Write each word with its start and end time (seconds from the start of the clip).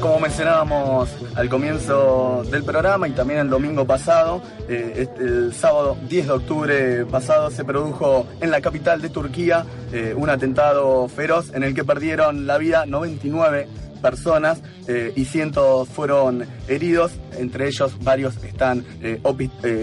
Como 0.00 0.20
mencionábamos 0.20 1.10
al 1.34 1.48
comienzo 1.50 2.42
del 2.50 2.64
programa 2.64 3.08
y 3.08 3.10
también 3.10 3.40
el 3.40 3.50
domingo 3.50 3.86
pasado, 3.86 4.40
eh, 4.68 5.06
el 5.18 5.52
sábado 5.52 5.98
10 6.08 6.26
de 6.26 6.32
octubre 6.32 7.04
pasado 7.06 7.50
se 7.50 7.64
produjo 7.64 8.26
en 8.40 8.50
la 8.50 8.62
capital 8.62 9.02
de 9.02 9.10
Turquía 9.10 9.66
eh, 9.92 10.14
un 10.16 10.30
atentado 10.30 11.08
feroz 11.08 11.52
en 11.52 11.62
el 11.64 11.74
que 11.74 11.84
perdieron 11.84 12.46
la 12.46 12.56
vida 12.56 12.86
99 12.86 13.68
personas 14.00 14.62
eh, 14.88 15.12
y 15.14 15.26
cientos 15.26 15.88
fueron 15.88 16.46
heridos, 16.68 17.12
entre 17.36 17.66
ellos 17.66 18.02
varios 18.02 18.42
están 18.44 18.84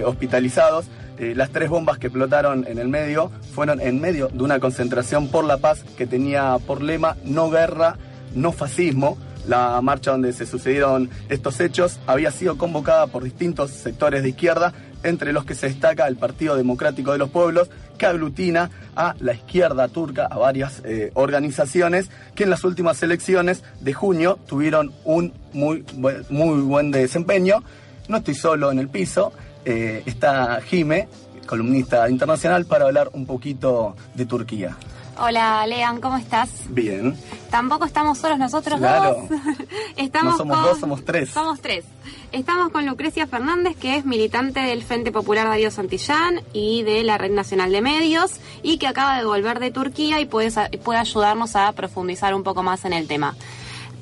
hospitalizados. 0.05 0.87
Las 1.17 1.51
tres 1.51 1.69
bombas 1.69 1.97
que 1.97 2.07
explotaron 2.07 2.65
en 2.67 2.79
el 2.79 2.87
medio 2.87 3.31
fueron 3.53 3.79
en 3.79 4.01
medio 4.01 4.29
de 4.29 4.43
una 4.43 4.59
concentración 4.59 5.27
por 5.27 5.45
la 5.45 5.57
paz 5.57 5.83
que 5.97 6.07
tenía 6.07 6.57
por 6.65 6.81
lema 6.81 7.15
no 7.23 7.49
guerra, 7.49 7.97
no 8.35 8.51
fascismo. 8.51 9.17
La 9.47 9.81
marcha 9.81 10.11
donde 10.11 10.31
se 10.31 10.45
sucedieron 10.45 11.09
estos 11.29 11.59
hechos 11.59 11.99
había 12.07 12.31
sido 12.31 12.57
convocada 12.57 13.07
por 13.07 13.23
distintos 13.23 13.71
sectores 13.71 14.23
de 14.23 14.29
izquierda, 14.29 14.73
entre 15.03 15.33
los 15.33 15.43
que 15.43 15.53
se 15.53 15.67
destaca 15.67 16.07
el 16.07 16.15
Partido 16.15 16.55
Democrático 16.55 17.11
de 17.11 17.17
los 17.17 17.29
Pueblos, 17.29 17.69
que 17.97 18.05
aglutina 18.05 18.71
a 18.95 19.15
la 19.19 19.33
izquierda 19.33 19.87
turca, 19.89 20.25
a 20.25 20.37
varias 20.37 20.81
eh, 20.85 21.11
organizaciones 21.13 22.09
que 22.35 22.43
en 22.43 22.49
las 22.49 22.63
últimas 22.63 23.03
elecciones 23.03 23.63
de 23.81 23.93
junio 23.93 24.39
tuvieron 24.47 24.93
un 25.03 25.33
muy, 25.51 25.85
muy 26.29 26.61
buen 26.61 26.91
desempeño. 26.91 27.63
No 28.07 28.17
estoy 28.17 28.35
solo 28.35 28.71
en 28.71 28.79
el 28.79 28.87
piso, 28.87 29.33
eh, 29.65 30.03
está 30.05 30.61
Jime, 30.61 31.07
columnista 31.45 32.09
internacional, 32.09 32.65
para 32.65 32.85
hablar 32.85 33.09
un 33.13 33.25
poquito 33.25 33.95
de 34.13 34.25
Turquía. 34.25 34.77
Hola, 35.19 35.65
Lean, 35.67 36.01
¿cómo 36.01 36.17
estás? 36.17 36.49
Bien. 36.69 37.15
Tampoco 37.51 37.85
estamos 37.85 38.17
solos 38.17 38.39
nosotros 38.39 38.79
claro. 38.79 39.27
dos. 39.29 39.39
estamos 39.95 40.33
no 40.33 40.37
somos 40.37 40.63
dos, 40.63 40.79
somos 40.79 41.05
tres. 41.05 41.29
Somos 41.29 41.61
tres. 41.61 41.85
Estamos 42.31 42.71
con 42.71 42.87
Lucrecia 42.87 43.27
Fernández, 43.27 43.77
que 43.77 43.95
es 43.95 44.05
militante 44.05 44.59
del 44.59 44.81
Frente 44.81 45.11
Popular 45.11 45.47
Darío 45.47 45.69
Santillán 45.69 46.41
y 46.51 46.81
de 46.81 47.03
la 47.03 47.19
Red 47.19 47.31
Nacional 47.31 47.71
de 47.71 47.81
Medios, 47.81 48.39
y 48.63 48.79
que 48.79 48.87
acaba 48.87 49.19
de 49.19 49.25
volver 49.25 49.59
de 49.59 49.69
Turquía 49.69 50.19
y 50.19 50.25
puede, 50.25 50.51
puede 50.79 50.99
ayudarnos 50.99 51.55
a 51.55 51.71
profundizar 51.73 52.33
un 52.33 52.41
poco 52.41 52.63
más 52.63 52.85
en 52.85 52.93
el 52.93 53.07
tema. 53.07 53.35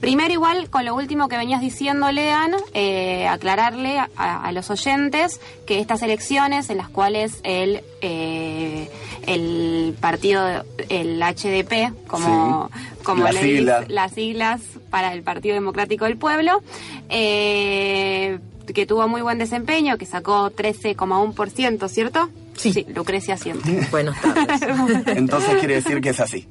Primero, 0.01 0.33
igual, 0.33 0.67
con 0.71 0.83
lo 0.83 0.95
último 0.95 1.29
que 1.29 1.37
venías 1.37 1.61
diciendo, 1.61 2.11
Lean, 2.11 2.53
eh, 2.73 3.27
aclararle 3.27 3.99
a, 4.17 4.51
los 4.51 4.71
oyentes 4.71 5.39
que 5.67 5.79
estas 5.79 6.01
elecciones 6.01 6.71
en 6.71 6.77
las 6.77 6.89
cuales 6.89 7.39
el, 7.43 7.83
eh, 8.01 8.89
el 9.27 9.95
partido, 10.01 10.65
el 10.89 11.21
HDP, 11.21 11.93
como, 12.07 12.71
como 13.03 13.25
las, 13.25 13.35
siglas. 13.35 13.89
las 13.89 14.11
siglas 14.13 14.61
para 14.89 15.13
el 15.13 15.21
Partido 15.21 15.53
Democrático 15.53 16.05
del 16.05 16.17
Pueblo, 16.17 16.63
eh, 17.09 18.39
que 18.73 18.87
tuvo 18.87 19.07
muy 19.07 19.21
buen 19.21 19.37
desempeño, 19.37 19.99
que 19.99 20.07
sacó 20.07 20.49
13,1%, 20.49 21.87
¿cierto? 21.89 22.29
Sí. 22.61 22.85
Lucrecia 22.93 23.37
siempre. 23.37 23.87
Buenas 23.91 24.21
tardes. 24.21 24.61
Entonces 25.07 25.55
quiere 25.57 25.75
decir 25.75 25.99
que 25.99 26.09
es 26.09 26.19
así. 26.19 26.47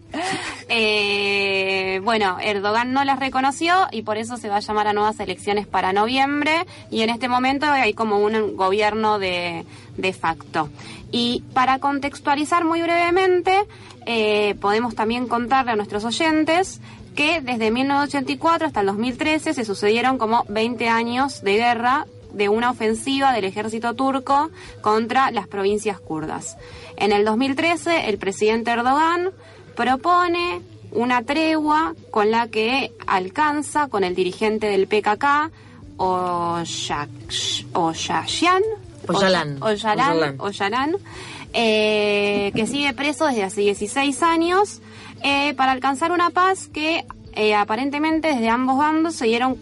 Eh, 0.69 2.01
bueno, 2.03 2.39
Erdogan 2.41 2.93
no 2.93 3.05
las 3.05 3.21
reconoció 3.21 3.87
y 3.93 4.03
por 4.03 4.19
eso 4.19 4.37
se 4.37 4.49
va 4.49 4.57
a 4.57 4.61
llamar 4.61 4.89
a 4.89 4.93
nuevas 4.93 5.21
elecciones 5.21 5.67
para 5.67 5.93
noviembre 5.93 6.67
y 6.91 7.03
en 7.03 7.11
este 7.11 7.29
momento 7.29 7.67
hay 7.67 7.95
como 7.95 8.19
un 8.19 8.57
gobierno 8.57 9.19
de, 9.19 9.65
de 9.97 10.13
facto. 10.13 10.69
Y 11.13 11.45
para 11.55 11.79
contextualizar 11.79 12.65
muy 12.65 12.83
brevemente, 12.83 13.61
eh, 14.07 14.57
podemos 14.61 14.95
también 14.95 15.29
contarle 15.29 15.73
a 15.73 15.77
nuestros 15.77 16.05
oyentes 16.05 16.81
que 17.15 17.41
desde 17.41 17.71
1984 17.71 18.67
hasta 18.67 18.81
el 18.81 18.87
2013 18.87 19.55
se 19.55 19.65
sucedieron 19.65 20.19
como 20.19 20.45
20 20.49 20.89
años 20.89 21.43
de 21.43 21.57
guerra 21.57 22.07
de 22.33 22.49
una 22.49 22.71
ofensiva 22.71 23.33
del 23.33 23.45
ejército 23.45 23.95
turco 23.95 24.51
contra 24.81 25.31
las 25.31 25.49
provincias 25.49 26.01
kurdas. 26.01 26.57
En 26.97 27.13
el 27.13 27.25
2013, 27.25 28.09
el 28.09 28.19
presidente 28.19 28.71
Erdogan 28.71 29.31
propone 29.75 30.61
una 30.93 31.23
tregua 31.23 31.95
con 32.11 32.31
la 32.31 32.49
que 32.49 32.93
alcanza 33.07 33.89
con 33.89 34.05
el 34.05 34.15
dirigente 34.15 34.67
del 34.67 34.87
PKK, 34.87 35.51
Oyashian, 35.97 37.09
Oyalan, 40.39 40.97
eh, 41.53 42.53
que 42.55 42.67
sigue 42.67 42.93
preso 42.95 43.27
desde 43.27 43.45
hace 43.45 43.61
16 43.63 44.23
años, 44.23 44.81
eh, 45.23 45.55
para 45.55 45.73
alcanzar 45.73 46.13
una 46.13 46.31
paz 46.31 46.69
que 46.69 47.05
eh, 47.35 47.55
aparentemente 47.55 48.29
desde 48.29 48.49
ambos 48.49 48.79
bandos 48.79 49.15
se 49.15 49.27
dieron 49.27 49.57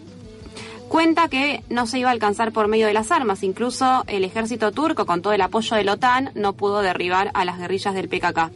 cuenta 0.89 1.29
que 1.29 1.63
no 1.69 1.87
se 1.87 1.99
iba 1.99 2.09
a 2.09 2.11
alcanzar 2.11 2.51
por 2.51 2.67
medio 2.67 2.87
de 2.87 2.93
las 2.93 3.11
armas. 3.11 3.43
Incluso 3.43 4.03
el 4.07 4.25
ejército 4.25 4.71
turco, 4.71 5.05
con 5.05 5.21
todo 5.21 5.31
el 5.33 5.41
apoyo 5.41 5.77
de 5.77 5.83
la 5.85 5.93
OTAN, 5.93 6.31
no 6.35 6.53
pudo 6.53 6.81
derribar 6.81 7.31
a 7.33 7.45
las 7.45 7.59
guerrillas 7.59 7.93
del 7.93 8.09
PKK. 8.09 8.51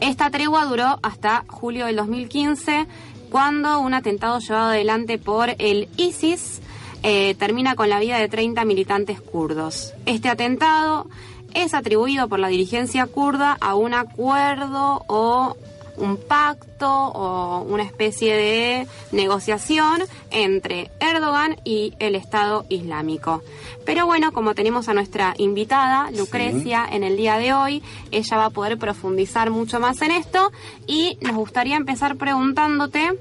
Esta 0.00 0.30
tregua 0.30 0.64
duró 0.66 0.98
hasta 1.02 1.44
julio 1.48 1.86
del 1.86 1.96
2015, 1.96 2.86
cuando 3.30 3.80
un 3.80 3.94
atentado 3.94 4.38
llevado 4.38 4.70
adelante 4.70 5.18
por 5.18 5.54
el 5.58 5.88
ISIS 5.96 6.60
eh, 7.02 7.34
termina 7.38 7.74
con 7.76 7.88
la 7.88 8.00
vida 8.00 8.18
de 8.18 8.28
30 8.28 8.64
militantes 8.64 9.20
kurdos. 9.20 9.94
Este 10.06 10.28
atentado 10.28 11.08
es 11.54 11.74
atribuido 11.74 12.28
por 12.28 12.38
la 12.38 12.48
dirigencia 12.48 13.06
kurda 13.06 13.56
a 13.60 13.74
un 13.74 13.94
acuerdo 13.94 15.04
o 15.06 15.56
un 15.98 16.16
pacto 16.16 16.88
o 16.88 17.62
una 17.62 17.82
especie 17.82 18.36
de 18.36 18.86
negociación 19.12 20.02
entre 20.30 20.90
Erdogan 21.00 21.56
y 21.64 21.94
el 21.98 22.14
Estado 22.14 22.64
Islámico. 22.68 23.42
Pero 23.84 24.06
bueno, 24.06 24.32
como 24.32 24.54
tenemos 24.54 24.88
a 24.88 24.94
nuestra 24.94 25.34
invitada, 25.38 26.10
Lucrecia, 26.10 26.86
en 26.90 27.04
el 27.04 27.16
día 27.16 27.38
de 27.38 27.54
hoy, 27.54 27.82
ella 28.10 28.36
va 28.36 28.46
a 28.46 28.50
poder 28.50 28.78
profundizar 28.78 29.50
mucho 29.50 29.80
más 29.80 30.02
en 30.02 30.10
esto 30.10 30.52
y 30.86 31.18
nos 31.22 31.36
gustaría 31.36 31.76
empezar 31.76 32.16
preguntándote 32.16 33.18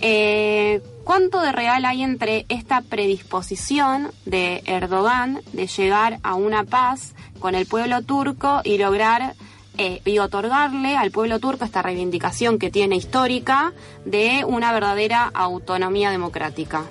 eh, 0.00 0.82
cuánto 1.04 1.40
de 1.40 1.52
real 1.52 1.84
hay 1.84 2.02
entre 2.02 2.44
esta 2.48 2.82
predisposición 2.82 4.10
de 4.24 4.62
Erdogan 4.66 5.40
de 5.52 5.66
llegar 5.66 6.18
a 6.22 6.34
una 6.34 6.64
paz 6.64 7.14
con 7.38 7.54
el 7.54 7.66
pueblo 7.66 8.02
turco 8.02 8.60
y 8.64 8.78
lograr 8.78 9.34
eh, 9.78 10.00
y 10.04 10.18
otorgarle 10.18 10.96
al 10.96 11.10
pueblo 11.10 11.38
turco 11.38 11.64
esta 11.64 11.80
reivindicación 11.80 12.58
que 12.58 12.70
tiene 12.70 12.96
histórica 12.96 13.72
de 14.04 14.44
una 14.46 14.72
verdadera 14.72 15.30
autonomía 15.32 16.10
democrática. 16.10 16.84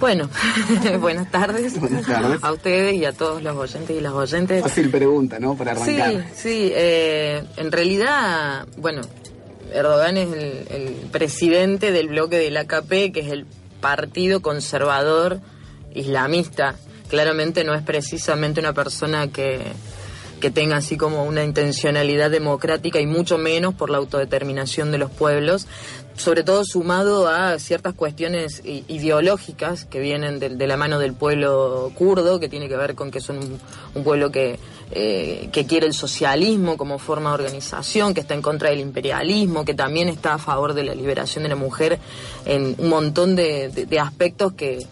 Bueno, 0.00 0.28
buenas 1.00 1.30
tardes. 1.30 1.74
A 2.42 2.52
ustedes 2.52 2.94
y 2.94 3.04
a 3.04 3.12
todos 3.12 3.42
los 3.42 3.56
oyentes 3.56 3.96
y 3.96 4.00
las 4.00 4.12
oyentes. 4.12 4.62
Fácil 4.62 4.90
pregunta, 4.90 5.38
¿no? 5.38 5.56
Para 5.56 5.72
arrancar. 5.72 6.12
Sí, 6.34 6.42
sí. 6.42 6.72
Eh, 6.74 7.42
en 7.56 7.72
realidad, 7.72 8.66
bueno, 8.76 9.02
Erdogan 9.72 10.16
es 10.16 10.32
el, 10.32 10.66
el, 10.70 10.94
presidente 11.10 11.90
del 11.90 12.08
bloque 12.08 12.36
del 12.36 12.56
AKP, 12.56 13.12
que 13.12 13.20
es 13.20 13.32
el 13.32 13.46
partido 13.80 14.42
conservador 14.42 15.40
islamista. 15.94 16.74
Claramente 17.08 17.64
no 17.64 17.74
es 17.74 17.82
precisamente 17.82 18.60
una 18.60 18.72
persona 18.72 19.28
que 19.28 19.62
que 20.44 20.50
tenga 20.50 20.76
así 20.76 20.98
como 20.98 21.24
una 21.24 21.42
intencionalidad 21.42 22.30
democrática 22.30 23.00
y 23.00 23.06
mucho 23.06 23.38
menos 23.38 23.72
por 23.72 23.88
la 23.88 23.96
autodeterminación 23.96 24.92
de 24.92 24.98
los 24.98 25.10
pueblos, 25.10 25.66
sobre 26.18 26.42
todo 26.42 26.66
sumado 26.66 27.28
a 27.28 27.58
ciertas 27.58 27.94
cuestiones 27.94 28.60
ideológicas 28.62 29.86
que 29.86 30.00
vienen 30.00 30.40
de, 30.40 30.66
la 30.66 30.76
mano 30.76 30.98
del 30.98 31.14
pueblo 31.14 31.90
kurdo, 31.94 32.40
que 32.40 32.50
tiene 32.50 32.68
que 32.68 32.76
ver 32.76 32.94
con 32.94 33.10
que 33.10 33.22
son 33.22 33.58
un, 33.94 34.04
pueblo 34.04 34.30
que, 34.30 34.58
eh, 34.90 35.48
que 35.50 35.64
quiere 35.64 35.86
el 35.86 35.94
socialismo 35.94 36.76
como 36.76 36.98
forma 36.98 37.30
de 37.30 37.44
organización, 37.44 38.12
que 38.12 38.20
está 38.20 38.34
en 38.34 38.42
contra 38.42 38.68
del 38.68 38.80
imperialismo, 38.80 39.64
que 39.64 39.72
también 39.72 40.10
está 40.10 40.34
a 40.34 40.38
favor 40.38 40.74
de 40.74 40.84
la 40.84 40.94
liberación 40.94 41.44
de 41.44 41.48
la 41.48 41.56
mujer 41.56 41.98
en 42.44 42.74
un 42.76 42.90
montón 42.90 43.34
de 43.34 43.98
aspectos 43.98 44.52
que 44.52 44.86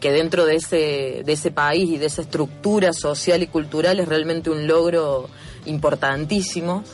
que, 0.00 0.12
dentro 0.12 0.46
de 0.46 0.56
ese, 0.56 1.22
de 1.24 1.32
ese 1.32 1.50
país 1.50 1.88
y 1.90 1.98
de 1.98 2.06
esa 2.06 2.22
estructura 2.22 2.92
social 2.92 3.42
y 3.42 3.46
cultural 3.46 4.00
es 4.00 4.08
realmente 4.08 4.50
un 4.50 4.66
logro 4.66 5.28
importantísimo. 5.66 6.84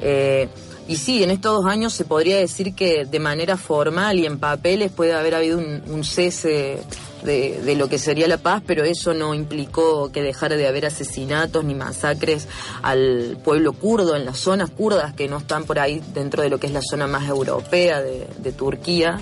Eh, 0.00 0.48
y 0.90 0.96
sí, 0.96 1.22
en 1.22 1.30
estos 1.30 1.62
dos 1.62 1.66
años 1.66 1.92
se 1.92 2.04
podría 2.04 2.38
decir 2.38 2.74
que 2.74 3.04
de 3.04 3.20
manera 3.20 3.56
formal 3.56 4.18
y 4.18 4.26
en 4.26 4.40
papeles 4.40 4.90
puede 4.90 5.12
haber 5.12 5.36
habido 5.36 5.58
un, 5.58 6.02
cese 6.02 6.82
de, 7.22 7.76
lo 7.76 7.88
que 7.88 7.96
sería 7.96 8.26
la 8.26 8.38
paz, 8.38 8.60
pero 8.66 8.82
eso 8.82 9.14
no 9.14 9.32
implicó 9.32 10.10
que 10.10 10.20
dejara 10.20 10.56
de 10.56 10.66
haber 10.66 10.86
asesinatos 10.86 11.64
ni 11.64 11.74
masacres 11.74 12.48
al 12.82 13.38
pueblo 13.44 13.72
kurdo 13.72 14.16
en 14.16 14.24
las 14.24 14.38
zonas 14.38 14.70
kurdas 14.70 15.14
que 15.14 15.28
no 15.28 15.38
están 15.38 15.62
por 15.62 15.78
ahí 15.78 16.02
dentro 16.12 16.42
de 16.42 16.50
lo 16.50 16.58
que 16.58 16.66
es 16.66 16.72
la 16.72 16.82
zona 16.82 17.06
más 17.06 17.28
europea 17.28 18.02
de, 18.02 18.50
Turquía, 18.50 19.20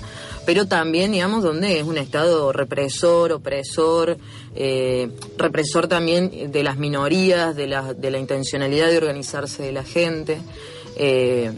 pero 0.49 0.65
también, 0.65 1.11
digamos, 1.11 1.43
donde 1.43 1.77
es 1.77 1.83
un 1.83 1.99
Estado 1.99 2.51
represor, 2.51 3.33
opresor, 3.33 4.17
eh, 4.55 5.07
represor 5.37 5.87
también 5.87 6.51
de 6.51 6.63
las 6.63 6.79
minorías, 6.79 7.55
de 7.55 7.67
la, 7.67 7.93
de 7.93 8.09
la 8.09 8.17
intencionalidad 8.17 8.89
de 8.89 8.97
organizarse 8.97 9.61
de 9.61 9.71
la 9.71 9.83
gente. 9.83 10.39
Eh, 10.95 11.51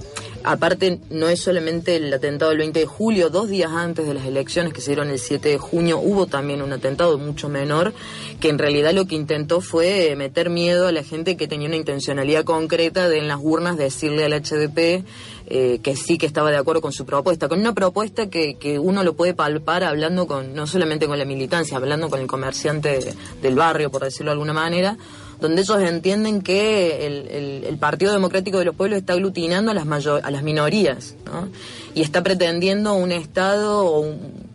Aparte, 0.43 0.99
no 1.09 1.29
es 1.29 1.41
solamente 1.41 1.95
el 1.95 2.13
atentado 2.13 2.49
del 2.49 2.59
20 2.59 2.79
de 2.79 2.85
julio, 2.85 3.29
dos 3.29 3.47
días 3.47 3.71
antes 3.71 4.05
de 4.05 4.13
las 4.13 4.25
elecciones 4.25 4.73
que 4.73 4.81
se 4.81 4.91
dieron 4.91 5.09
el 5.09 5.19
7 5.19 5.47
de 5.47 5.57
junio, 5.57 5.99
hubo 5.99 6.25
también 6.25 6.61
un 6.61 6.73
atentado 6.73 7.17
mucho 7.17 7.47
menor, 7.47 7.93
que 8.39 8.49
en 8.49 8.57
realidad 8.57 8.93
lo 8.93 9.05
que 9.05 9.15
intentó 9.15 9.61
fue 9.61 10.15
meter 10.17 10.49
miedo 10.49 10.87
a 10.87 10.91
la 10.91 11.03
gente 11.03 11.37
que 11.37 11.47
tenía 11.47 11.67
una 11.67 11.77
intencionalidad 11.77 12.43
concreta 12.43 13.07
de 13.07 13.21
en 13.21 13.27
las 13.27 13.39
urnas 13.41 13.77
decirle 13.77 14.25
al 14.25 14.33
HDP 14.33 15.05
eh, 15.47 15.79
que 15.83 15.95
sí 15.95 16.17
que 16.17 16.25
estaba 16.25 16.49
de 16.49 16.57
acuerdo 16.57 16.81
con 16.81 16.91
su 16.91 17.05
propuesta, 17.05 17.47
con 17.47 17.59
una 17.59 17.73
propuesta 17.73 18.29
que, 18.29 18.55
que 18.55 18.79
uno 18.79 19.03
lo 19.03 19.15
puede 19.15 19.33
palpar 19.33 19.83
hablando 19.83 20.27
con, 20.27 20.53
no 20.53 20.65
solamente 20.65 21.07
con 21.07 21.19
la 21.19 21.25
militancia, 21.25 21.77
hablando 21.77 22.09
con 22.09 22.19
el 22.19 22.27
comerciante 22.27 23.13
del 23.41 23.55
barrio, 23.55 23.91
por 23.91 24.03
decirlo 24.03 24.31
de 24.31 24.33
alguna 24.33 24.53
manera, 24.53 24.97
donde 25.41 25.63
ellos 25.63 25.81
entienden 25.81 26.41
que 26.41 27.07
el, 27.67 27.77
Partido 27.79 28.13
Democrático 28.13 28.59
de 28.59 28.65
los 28.65 28.75
Pueblos 28.75 28.99
está 28.99 29.13
aglutinando 29.13 29.71
a 29.71 29.73
las, 29.73 30.05
a 30.07 30.31
las 30.31 30.43
minorías 30.43 31.15
y 31.95 32.01
está 32.03 32.21
pretendiendo 32.21 32.93
un 32.93 33.11
Estado 33.11 34.05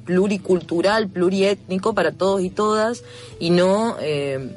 pluricultural, 0.04 1.08
pluriétnico 1.08 1.92
para 1.92 2.12
todos 2.12 2.40
y 2.42 2.50
todas 2.50 3.02
y 3.40 3.50
no... 3.50 3.96
Eh, 4.00 4.56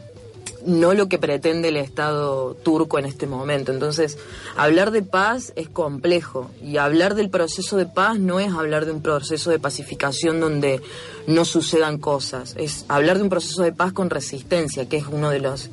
no 0.66 0.94
lo 0.94 1.08
que 1.08 1.18
pretende 1.18 1.70
el 1.70 1.78
Estado 1.78 2.54
turco 2.54 3.00
en 3.00 3.06
este 3.06 3.28
momento. 3.28 3.72
Entonces, 3.72 4.18
hablar 4.58 4.92
de 4.92 5.02
paz 5.02 5.54
es 5.56 5.70
complejo 5.70 6.52
y 6.62 6.76
hablar 6.76 7.16
del 7.16 7.30
proceso 7.30 7.78
de 7.78 7.86
paz 7.86 8.20
no 8.20 8.42
es 8.42 8.52
hablar 8.52 8.86
de 8.86 8.92
un 8.92 9.02
proceso 9.02 9.52
de 9.52 9.60
pacificación 9.60 10.42
donde 10.42 10.81
no 11.28 11.46
sucedan 11.46 11.98
cosas, 11.98 12.56
es 12.58 12.84
hablar 12.90 13.18
de 13.18 13.24
un 13.24 13.30
proceso 13.30 13.64
de 13.64 13.72
paz 13.72 13.94
con 13.94 14.10
resistencia, 14.10 14.90
que 14.90 14.98
es 14.98 15.06
uno 15.08 15.30
de 15.30 15.40
los 15.40 15.70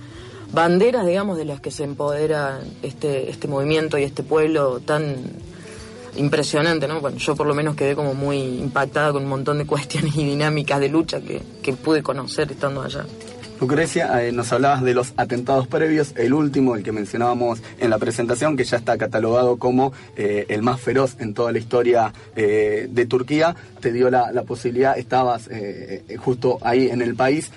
banderas, 0.57 1.07
digamos, 1.07 1.37
de 1.37 1.45
las 1.45 1.61
que 1.61 1.71
se 1.71 1.85
empodera 1.85 2.61
este, 2.83 3.29
este 3.29 3.47
movimiento 3.47 3.99
y 3.99 4.05
este 4.05 4.23
pueblo 4.23 4.81
tan 4.81 5.17
impresionante, 6.17 6.89
¿no? 6.89 7.03
Bueno, 7.03 7.19
yo 7.19 7.37
por 7.37 7.47
lo 7.47 7.55
menos 7.55 7.77
quedé 7.77 7.95
como 7.95 8.15
muy 8.15 8.39
impactada 8.39 9.13
con 9.13 9.25
un 9.25 9.29
montón 9.29 9.59
de 9.59 9.67
cuestiones 9.73 10.17
y 10.17 10.25
dinámicas 10.25 10.81
de 10.81 10.89
lucha 10.89 11.21
que, 11.21 11.43
que 11.63 11.75
pude 11.75 12.03
conocer 12.03 12.51
estando 12.51 12.81
allá. 12.81 13.05
Lucrecia, 13.61 14.23
eh, 14.23 14.33
nos 14.33 14.53
hablabas 14.53 14.83
de 14.83 14.93
los 14.93 15.15
atentados 15.17 15.67
previos, 15.67 16.13
el 16.17 16.35
último, 16.35 16.77
el 16.77 16.83
que 16.83 16.93
mencionábamos 16.93 17.63
en 17.79 17.89
la 17.89 17.99
presentación, 17.99 18.55
que 18.55 18.65
ya 18.65 18.77
está 18.77 18.99
catalogado 18.99 19.57
como 19.57 19.95
eh, 20.17 20.45
el 20.49 20.61
más 20.61 20.79
feroz 20.79 21.17
en 21.21 21.33
toda 21.33 21.53
la 21.53 21.59
historia 21.59 22.13
eh, 22.37 22.87
de 22.91 23.07
Turquía, 23.07 23.57
te 23.81 23.93
dio 23.93 24.11
la, 24.11 24.31
posibilidad, 24.47 24.99
estabas 24.99 25.49
justo 26.19 26.59
ahí 26.63 26.89
en 26.89 27.03
el 27.03 27.15
país. 27.15 27.51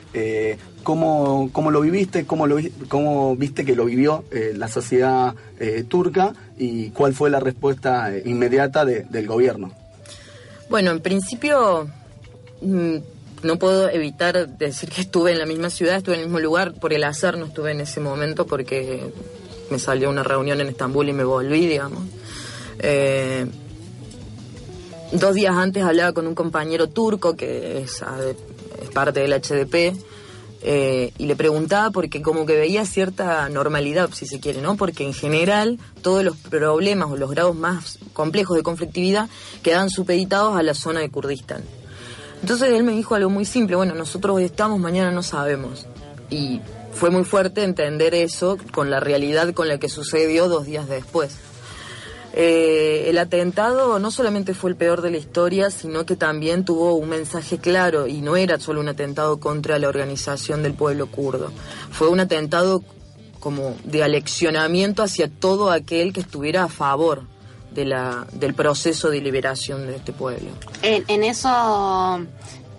¿cómo, 0.84 1.50
¿Cómo 1.52 1.72
lo 1.72 1.82
viviste? 1.82 2.26
¿Cómo, 2.26 2.46
cómo 2.88 3.36
viste 3.36 3.66
que 3.66 3.76
lo 3.76 3.86
vivió 3.86 4.24
la 4.32 4.68
sociedad 4.68 5.36
turca? 5.88 6.34
¿Y 6.58 6.90
cuál 6.90 7.14
fue 7.14 7.30
la 7.30 7.40
respuesta 7.40 8.12
inmediata 8.26 8.86
del 8.86 9.28
gobierno? 9.28 9.72
Bueno, 10.70 10.92
en 10.92 11.00
principio 11.00 11.88
mm, 12.62 12.98
no 13.44 13.58
puedo 13.58 13.90
evitar 13.90 14.48
decir 14.58 14.90
que 14.90 15.02
estuve 15.02 15.32
en 15.32 15.40
la 15.40 15.46
misma 15.46 15.70
ciudad, 15.70 15.96
estuve 15.96 16.16
en 16.16 16.22
el 16.22 16.28
mismo 16.28 16.40
lugar, 16.40 16.74
por 16.74 16.94
el 16.94 17.04
azar 17.04 17.38
no 17.38 17.46
estuve 17.46 17.72
en 17.72 17.82
ese 17.82 18.00
momento 18.00 18.46
porque 18.46 19.12
me 19.70 19.80
salió 19.80 20.10
una 20.10 20.24
reunión 20.24 20.60
en 20.62 20.68
Estambul 20.68 21.10
y 21.10 21.14
me 21.14 21.24
volví, 21.24 21.66
digamos. 21.68 22.04
Eh, 22.80 23.46
dos 25.12 25.34
días 25.36 25.56
antes 25.56 25.84
hablaba 25.84 26.14
con 26.14 26.28
un 26.28 26.36
compañero 26.36 26.88
turco 26.88 27.36
que 27.36 27.80
es, 27.80 28.04
parte 28.94 29.20
del 29.20 29.34
HDP 29.34 29.96
eh, 30.62 31.14
y 31.18 31.26
le 31.26 31.36
preguntaba 31.36 31.92
porque 31.92 32.22
como 32.22 32.46
que 32.46 32.58
veía 32.58 32.86
cierta 32.86 33.48
normalidad, 33.50 34.10
si 34.14 34.26
se 34.26 34.40
quiere, 34.40 34.62
¿no? 34.62 34.76
Porque 34.76 35.06
en 35.06 35.14
general 35.14 35.80
todos 36.02 36.24
los 36.24 36.36
problemas 36.38 37.10
o 37.12 37.18
los 37.18 37.30
grados 37.30 37.56
más 37.56 38.00
complejos 38.14 38.58
de 38.58 38.64
conflictividad 38.64 39.30
quedan 39.64 39.90
supeditados 39.90 40.58
a 40.58 40.64
la 40.64 40.74
zona 40.74 41.00
de 41.00 41.10
Kurdistán. 41.10 41.64
Entonces 42.42 42.70
él 42.74 42.84
me 42.84 42.94
dijo 42.94 43.16
algo 43.16 43.30
muy 43.30 43.46
simple, 43.46 43.76
bueno, 43.76 43.96
nosotros 43.96 44.38
hoy 44.38 44.46
estamos, 44.46 44.80
mañana 44.80 45.12
no 45.12 45.24
sabemos. 45.24 45.88
Y 46.30 46.62
fue 46.94 47.10
muy 47.10 47.24
fuerte 47.24 47.64
entender 47.64 48.16
eso 48.16 48.58
con 48.72 48.90
la 48.90 49.00
realidad 49.00 49.54
con 49.54 49.68
la 49.68 49.78
que 49.78 49.90
sucedió 49.90 50.48
dos 50.48 50.66
días 50.66 50.88
después. 50.88 51.38
Eh, 52.34 53.06
el 53.10 53.18
atentado 53.18 53.98
no 54.00 54.12
solamente 54.12 54.54
fue 54.54 54.70
el 54.70 54.76
peor 54.76 55.02
de 55.02 55.12
la 55.12 55.18
historia, 55.18 55.72
sino 55.72 56.06
que 56.06 56.16
también 56.16 56.64
tuvo 56.64 56.94
un 56.94 57.10
mensaje 57.10 57.58
claro 57.58 58.08
y 58.08 58.22
no 58.22 58.38
era 58.38 58.60
solo 58.60 58.82
un 58.82 58.90
atentado 58.90 59.40
contra 59.40 59.80
la 59.80 59.90
organización 59.90 60.62
del 60.62 60.74
pueblo 60.74 61.08
kurdo. 61.08 61.52
Fue 61.92 62.08
un 62.08 62.20
atentado 62.20 62.84
como 63.40 63.76
de 63.84 64.04
aleccionamiento 64.04 65.02
hacia 65.02 65.30
todo 65.30 65.72
aquel 65.72 66.14
que 66.14 66.20
estuviera 66.20 66.66
a 66.66 66.68
favor 66.68 67.24
de 67.72 67.86
la, 67.86 68.26
del 68.34 68.54
proceso 68.54 69.10
de 69.10 69.22
liberación 69.22 69.88
de 69.88 69.96
este 69.96 70.14
pueblo. 70.14 70.50
En, 70.82 71.24
eso 71.24 72.20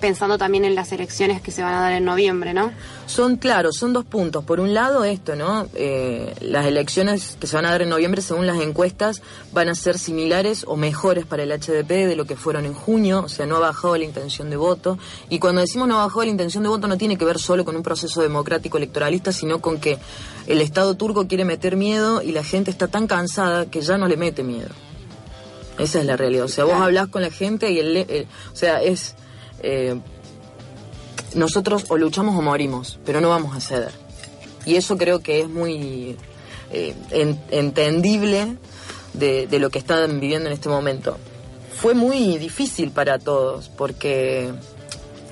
pensando 0.01 0.39
también 0.39 0.65
en 0.65 0.75
las 0.75 0.91
elecciones 0.93 1.41
que 1.41 1.51
se 1.51 1.63
van 1.63 1.75
a 1.75 1.81
dar 1.81 1.93
en 1.93 2.05
noviembre, 2.05 2.55
¿no? 2.55 2.73
Son, 3.07 3.37
claro, 3.37 3.73
son 3.73 3.93
dos 3.93 4.05
puntos. 4.05 4.45
Por 4.45 4.61
un 4.61 4.75
lado, 4.75 5.05
esto, 5.05 5.37
¿no? 5.37 5.69
Eh, 5.75 6.35
las 6.41 6.67
elecciones 6.67 7.37
que 7.39 7.47
se 7.47 7.57
van 7.57 7.67
a 7.67 7.71
dar 7.71 7.83
en 7.83 7.89
noviembre, 7.89 8.23
según 8.23 8.47
las 8.47 8.61
encuestas, 8.61 9.23
van 9.53 9.69
a 9.69 9.75
ser 9.75 9.99
similares 9.99 10.65
o 10.67 10.77
mejores 10.77 11.27
para 11.27 11.43
el 11.43 11.51
HDP 11.51 12.07
de 12.07 12.17
lo 12.17 12.25
que 12.25 12.37
fueron 12.37 12.65
en 12.65 12.75
junio, 12.75 13.23
o 13.25 13.29
sea, 13.29 13.47
no 13.47 13.57
ha 13.57 13.61
bajado 13.61 13.97
la 13.97 14.05
intención 14.05 14.51
de 14.51 14.57
voto. 14.57 14.99
Y 15.29 15.39
cuando 15.39 15.61
decimos 15.61 15.89
no 15.89 16.01
ha 16.01 16.05
bajado 16.05 16.23
la 16.23 16.31
intención 16.31 16.63
de 16.63 16.69
voto, 16.69 16.89
no 16.89 16.97
tiene 16.97 17.19
que 17.19 17.25
ver 17.25 17.39
solo 17.39 17.65
con 17.65 17.77
un 17.77 17.83
proceso 17.83 18.23
democrático 18.23 18.79
electoralista, 18.79 19.33
sino 19.33 19.61
con 19.61 19.79
que 19.79 19.99
el 20.47 20.61
Estado 20.61 20.95
turco 20.95 21.29
quiere 21.29 21.45
meter 21.45 21.77
miedo 21.77 22.23
y 22.23 22.33
la 22.33 22.45
gente 22.45 22.71
está 22.71 22.89
tan 22.89 23.07
cansada 23.07 23.67
que 23.67 23.83
ya 23.83 23.99
no 23.99 24.09
le 24.09 24.17
mete 24.17 24.43
miedo. 24.43 24.71
Esa 25.79 26.01
es 26.01 26.07
la 26.07 26.17
realidad. 26.17 26.45
O 26.45 26.49
sea, 26.49 26.65
vos 26.65 26.75
hablas 26.75 27.09
con 27.09 27.23
la 27.23 27.31
gente 27.31 27.71
y 27.71 27.79
el, 27.79 28.27
o 28.53 28.57
sea, 28.57 28.83
es 28.83 29.15
eh, 29.63 29.99
nosotros 31.35 31.85
o 31.89 31.97
luchamos 31.97 32.37
o 32.37 32.43
morimos, 32.43 32.99
pero 33.05 33.21
no 33.21 33.29
vamos 33.29 33.57
a 33.57 33.61
ceder. 33.61 33.93
Y 34.67 34.77
eso 34.77 34.99
creo 34.99 35.21
que 35.21 35.41
es 35.41 35.49
muy 35.49 36.17
eh, 36.73 36.95
entendible 37.51 38.57
de, 39.15 39.47
de, 39.47 39.59
lo 39.59 39.71
que 39.71 39.79
están 39.79 40.21
viviendo 40.21 40.49
en 40.49 40.53
este 40.53 40.69
momento. 40.69 41.17
Fue 41.77 41.95
muy 41.95 42.37
difícil 42.39 42.91
para 42.91 43.19
todos 43.19 43.69
porque 43.71 44.53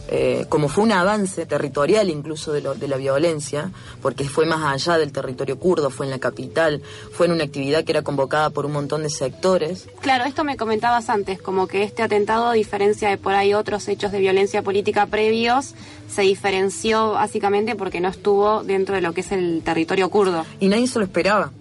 eh, 0.08 0.46
como 0.49 0.69
fue 0.69 0.84
un 0.84 0.93
avance 0.93 1.44
territorial 1.46 2.08
incluso 2.08 2.52
de, 2.52 2.62
de, 2.62 2.88
la 2.88 2.96
violencia, 2.96 3.70
porque 4.00 4.25
fue 4.25 4.46
más 4.46 4.64
allá 4.64 4.99
del 4.99 5.12
territorio 5.12 5.58
kurdo, 5.58 5.90
fue 5.90 6.06
en 6.06 6.10
la 6.10 6.19
capital, 6.19 6.82
fue 7.12 7.26
en 7.26 7.32
una 7.32 7.44
actividad 7.44 7.84
que 7.84 7.93
era 7.93 8.02
convocada 8.02 8.50
por 8.50 8.64
un 8.64 8.72
montón 8.72 9.02
de 9.02 9.10
sectores. 9.10 9.87
Claro, 10.00 10.25
esto 10.25 10.44
me 10.44 10.56
comentabas 10.56 11.11
antes, 11.11 11.40
como 11.42 11.66
que 11.66 11.82
este 11.82 12.02
atentado, 12.02 12.47
a 12.47 12.54
diferencia 12.54 13.11
de 13.11 13.18
por 13.18 13.35
ahí 13.35 13.52
otros 13.52 13.87
hechos 13.88 14.11
de 14.11 14.18
violencia 14.18 14.62
política 14.62 15.06
previos, 15.06 15.75
se 16.09 16.23
diferenció 16.23 17.12
básicamente 17.12 17.76
porque 17.76 18.00
no 18.00 18.09
estuvo 18.09 18.62
dentro 18.62 18.94
de 18.94 19.02
lo 19.02 19.12
que 19.12 19.21
es 19.21 19.32
el 19.32 19.62
territorio 19.62 20.09
kurdo. 20.09 20.47
Y 20.59 20.68
nadie 20.68 20.87
se 20.87 20.99
lo 20.99 21.04
esperaba 21.04 21.52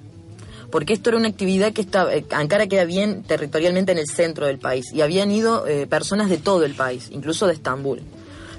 porque 0.71 0.93
esto 0.93 1.09
era 1.09 1.17
una 1.17 1.29
actividad 1.29 1.71
que 1.71 1.81
estaba, 1.81 2.13
eh, 2.13 2.25
Ankara 2.31 2.67
queda 2.67 2.85
bien 2.85 3.23
territorialmente 3.23 3.93
en 3.93 3.97
el 3.97 4.07
centro 4.07 4.45
del 4.45 4.59
país 4.59 4.91
y 4.93 5.01
habían 5.01 5.31
ido 5.31 5.65
eh, 5.65 5.87
personas 5.87 6.29
de 6.29 6.37
todo 6.37 6.65
el 6.65 6.75
país, 6.75 7.09
incluso 7.11 7.47
de 7.47 7.53
Estambul. 7.53 8.01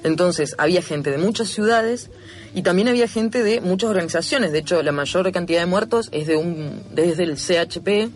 Entonces, 0.03 0.55
había 0.57 0.81
gente 0.81 1.11
de 1.11 1.17
muchas 1.17 1.49
ciudades 1.49 2.09
y 2.53 2.61
también 2.61 2.87
había 2.87 3.07
gente 3.07 3.43
de 3.43 3.61
muchas 3.61 3.89
organizaciones. 3.89 4.51
De 4.51 4.59
hecho, 4.59 4.81
la 4.83 4.91
mayor 4.91 5.31
cantidad 5.31 5.59
de 5.59 5.65
muertos 5.65 6.09
es 6.11 6.27
de 6.27 6.37
un, 6.37 6.81
desde 6.93 7.23
el 7.23 7.35
CHP, 7.35 8.11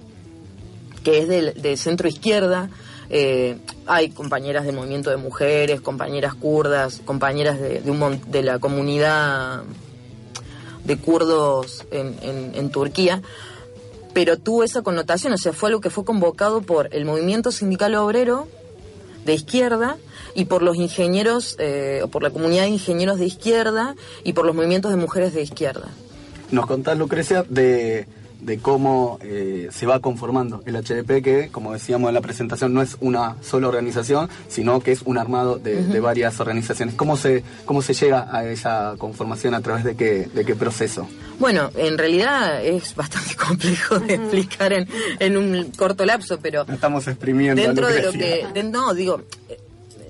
que 1.03 1.19
es 1.19 1.27
del, 1.27 1.61
de 1.61 1.77
centro 1.77 2.07
izquierda. 2.07 2.69
Eh, 3.09 3.57
hay 3.85 4.09
compañeras 4.09 4.65
del 4.65 4.75
movimiento 4.75 5.09
de 5.09 5.17
mujeres, 5.17 5.81
compañeras 5.81 6.33
kurdas, 6.33 7.01
compañeras 7.03 7.59
de, 7.59 7.81
un, 7.91 8.21
de 8.31 8.43
la 8.43 8.59
comunidad 8.59 9.63
de 10.85 10.97
kurdos 10.97 11.85
en, 11.91 12.15
en 12.55 12.69
Turquía 12.71 13.21
pero 14.13 14.37
tuvo 14.37 14.63
esa 14.63 14.81
connotación, 14.81 15.33
o 15.33 15.37
sea, 15.37 15.53
fue 15.53 15.69
algo 15.69 15.81
que 15.81 15.89
fue 15.89 16.05
convocado 16.05 16.61
por 16.61 16.89
el 16.93 17.05
movimiento 17.05 17.51
sindical 17.51 17.95
obrero 17.95 18.47
de 19.25 19.33
izquierda 19.33 19.97
y 20.35 20.45
por 20.45 20.61
los 20.61 20.77
ingenieros, 20.77 21.55
eh, 21.59 22.01
o 22.03 22.07
por 22.07 22.23
la 22.23 22.29
comunidad 22.29 22.63
de 22.63 22.69
ingenieros 22.69 23.19
de 23.19 23.25
izquierda 23.25 23.95
y 24.23 24.33
por 24.33 24.45
los 24.45 24.55
movimientos 24.55 24.91
de 24.91 24.97
mujeres 24.97 25.33
de 25.33 25.41
izquierda. 25.41 25.87
Nos 26.51 26.65
contás, 26.65 26.97
Lucrecia, 26.97 27.43
de, 27.49 28.05
de 28.43 28.59
cómo 28.59 29.19
eh, 29.21 29.69
se 29.71 29.85
va 29.85 29.99
conformando 29.99 30.61
el 30.65 30.75
HDP, 30.75 31.23
que 31.23 31.49
como 31.51 31.73
decíamos 31.73 32.09
en 32.09 32.13
la 32.13 32.21
presentación 32.21 32.73
no 32.73 32.81
es 32.81 32.97
una 32.99 33.37
sola 33.41 33.67
organización, 33.67 34.29
sino 34.49 34.81
que 34.81 34.91
es 34.91 35.01
un 35.03 35.17
armado 35.17 35.57
de, 35.57 35.99
varias 35.99 36.39
organizaciones. 36.39 36.95
¿Cómo 36.95 37.15
se, 37.15 37.43
¿Cómo 37.65 37.81
se 37.81 37.93
llega 37.93 38.27
a 38.35 38.45
esa 38.45 38.95
conformación? 38.97 39.53
¿A 39.53 39.61
través 39.61 39.83
de 39.83 39.95
qué, 39.95 40.27
de 40.33 40.43
qué 40.43 40.55
proceso? 40.55 41.07
Bueno, 41.39 41.69
en 41.75 41.97
realidad 41.97 42.63
es 42.63 42.95
bastante 42.95 43.35
complejo 43.47 43.99
de 43.99 44.15
explicar 44.15 44.73
en, 44.73 44.87
en, 45.19 45.37
un 45.37 45.71
corto 45.71 46.05
lapso, 46.05 46.39
pero... 46.41 46.65
Estamos 46.67 47.07
exprimiendo. 47.07 47.61
Dentro 47.61 47.87
de 47.87 48.03
lo 48.03 48.11
que... 48.11 48.63
no, 48.63 48.93
digo 48.93 49.21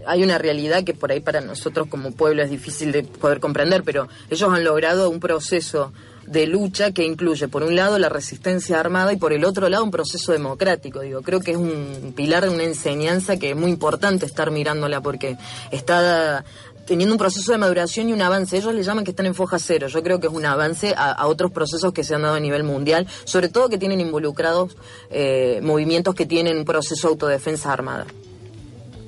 hay 0.07 0.23
una 0.23 0.37
realidad 0.37 0.83
que 0.83 0.93
por 0.93 1.11
ahí 1.11 1.19
para 1.19 1.41
nosotros 1.41 1.87
como 1.87 2.11
pueblo 2.11 2.43
es 2.43 2.49
difícil 2.49 2.91
de 2.91 3.03
poder 3.03 3.39
comprender, 3.39 3.83
pero 3.83 4.07
ellos 4.29 4.51
han 4.51 4.63
logrado 4.63 5.09
un 5.09 5.19
proceso 5.19 5.91
de 6.27 6.47
lucha 6.47 6.91
que 6.91 7.05
incluye 7.05 7.47
por 7.47 7.63
un 7.63 7.75
lado 7.75 7.99
la 7.99 8.09
resistencia 8.09 8.79
armada 8.79 9.13
y 9.13 9.17
por 9.17 9.33
el 9.33 9.43
otro 9.45 9.67
lado 9.69 9.83
un 9.83 9.91
proceso 9.91 10.31
democrático. 10.31 11.01
Digo, 11.01 11.21
creo 11.21 11.41
que 11.41 11.51
es 11.51 11.57
un 11.57 12.13
pilar 12.15 12.47
una 12.47 12.63
enseñanza 12.63 13.37
que 13.37 13.51
es 13.51 13.55
muy 13.55 13.71
importante 13.71 14.25
estar 14.25 14.51
mirándola 14.51 15.01
porque 15.01 15.37
está 15.71 16.43
teniendo 16.85 17.13
un 17.13 17.19
proceso 17.19 17.51
de 17.51 17.57
maduración 17.57 18.09
y 18.09 18.13
un 18.13 18.21
avance. 18.21 18.57
Ellos 18.57 18.73
le 18.73 18.83
llaman 18.83 19.03
que 19.03 19.11
están 19.11 19.25
en 19.25 19.35
foja 19.35 19.59
cero. 19.59 19.87
Yo 19.87 20.03
creo 20.03 20.19
que 20.19 20.27
es 20.27 20.33
un 20.33 20.45
avance 20.45 20.93
a, 20.97 21.25
otros 21.27 21.51
procesos 21.51 21.93
que 21.93 22.03
se 22.03 22.15
han 22.15 22.23
dado 22.23 22.35
a 22.35 22.39
nivel 22.39 22.63
mundial, 22.63 23.07
sobre 23.25 23.49
todo 23.49 23.69
que 23.69 23.77
tienen 23.77 24.01
involucrados 24.01 24.75
eh, 25.09 25.59
movimientos 25.63 26.15
que 26.15 26.25
tienen 26.25 26.57
un 26.57 26.65
proceso 26.65 27.07
de 27.07 27.11
autodefensa 27.11 27.71
armada 27.71 28.05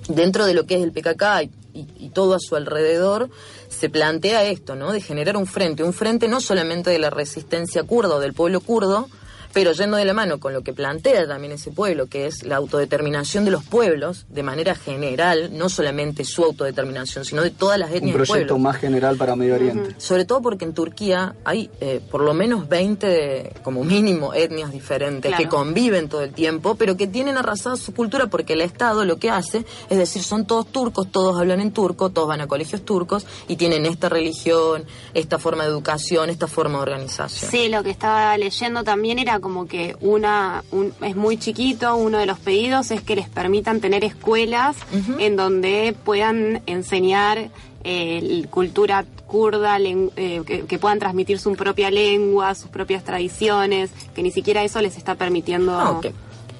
dentro 0.07 0.45
de 0.45 0.53
lo 0.53 0.65
que 0.65 0.75
es 0.75 0.83
el 0.83 0.91
PKK 0.91 1.43
y, 1.74 1.88
y, 1.97 2.09
todo 2.09 2.35
a 2.35 2.39
su 2.39 2.55
alrededor, 2.55 3.29
se 3.69 3.89
plantea 3.89 4.45
esto, 4.45 4.75
¿no? 4.75 4.91
De 4.91 5.01
generar 5.01 5.35
un 5.38 5.45
frente, 5.45 5.83
un 5.83 5.93
frente 5.93 6.27
no 6.27 6.39
solamente 6.39 6.89
de 6.89 7.00
la 7.00 7.09
resistencia 7.09 7.83
kurda 7.83 8.15
o 8.15 8.19
del 8.19 8.33
pueblo 8.33 8.62
kurdo, 8.62 9.09
pero 9.55 9.71
yendo 9.71 9.95
de 9.95 10.03
la 10.03 10.13
mano 10.13 10.38
con 10.38 10.51
lo 10.51 10.63
que 10.63 10.74
plantea 10.74 11.25
también 11.25 11.53
ese 11.53 11.71
pueblo, 11.71 12.07
que 12.07 12.27
es 12.27 12.43
la 12.43 12.57
autodeterminación 12.57 13.45
de 13.45 13.51
los 13.51 13.63
pueblos 13.63 14.25
de 14.27 14.43
manera 14.43 14.75
general, 14.75 15.57
no 15.57 15.69
solamente 15.69 16.25
su 16.25 16.43
autodeterminación, 16.43 17.24
sino 17.24 17.41
de 17.41 17.51
todas 17.51 17.79
las 17.79 17.89
etnias. 17.91 18.17
Un 18.17 18.25
proyecto 18.25 18.57
más 18.57 18.75
general 18.75 19.15
para 19.15 19.38
Medio 19.38 19.55
Oriente. 19.55 19.95
Sobre 19.97 20.25
todo 20.25 20.41
porque 20.41 20.65
en 20.65 20.74
Turquía 20.74 21.38
hay 21.45 21.69
eh, 21.79 22.01
por 22.12 22.19
lo 22.19 22.33
menos 22.33 22.67
20, 22.67 23.53
como 23.63 23.85
mínimo, 23.85 24.33
etnias 24.33 24.74
diferentes 24.74 25.33
que 25.38 25.47
conviven 25.47 26.09
todo 26.09 26.24
el 26.24 26.33
tiempo, 26.33 26.75
pero 26.75 26.97
que 26.97 27.07
tienen 27.07 27.38
arrasada 27.38 27.77
su 27.77 27.93
cultura 27.93 28.27
porque 28.27 28.53
el 28.53 28.62
Estado 28.62 29.05
lo 29.05 29.19
que 29.19 29.29
hace 29.29 29.63
es 29.89 29.97
decir, 29.97 30.21
son 30.21 30.45
todos 30.45 30.67
turcos, 30.67 31.09
todos 31.09 31.39
hablan 31.39 31.62
en 31.62 31.71
turco, 31.71 32.09
todos 32.09 32.27
van 32.27 32.41
a 32.41 32.47
colegios 32.47 32.83
turcos 32.83 33.25
y 33.47 33.55
tienen 33.55 33.85
esta 33.85 34.09
religión, 34.09 34.83
esta 35.13 35.39
forma 35.39 35.63
de 35.63 35.69
educación, 35.69 36.29
esta 36.29 36.47
forma 36.47 36.79
de 36.79 36.81
organización. 36.81 37.50
Sí, 37.50 37.69
lo 37.69 37.83
que 37.83 37.91
estaba 37.91 38.38
leyendo 38.38 38.83
también 38.83 39.17
era 39.17 39.39
como 39.46 39.68
que 39.68 39.96
una 40.02 40.64
es 41.04 41.16
muy 41.16 41.38
chiquito, 41.38 41.96
uno 41.98 42.18
de 42.18 42.25
los 42.25 42.40
pedidos 42.40 42.90
es 42.90 43.02
que 43.02 43.16
les 43.16 43.30
permitan 43.30 43.80
tener 43.80 44.04
escuelas 44.04 44.75
en 45.20 45.36
donde 45.36 45.96
puedan 46.04 46.64
enseñar 46.66 47.52
eh, 47.84 48.44
cultura 48.50 49.06
kurda, 49.28 49.78
eh, 49.80 50.42
que, 50.68 50.80
puedan 50.80 50.98
transmitir 50.98 51.38
su 51.38 51.54
propia 51.54 51.92
lengua, 51.92 52.56
sus 52.56 52.72
propias 52.72 53.04
tradiciones, 53.04 53.92
que 54.16 54.24
ni 54.24 54.32
siquiera 54.32 54.64
eso 54.64 54.82
les 54.82 54.98
está 54.98 55.14
permitiendo... 55.14 56.02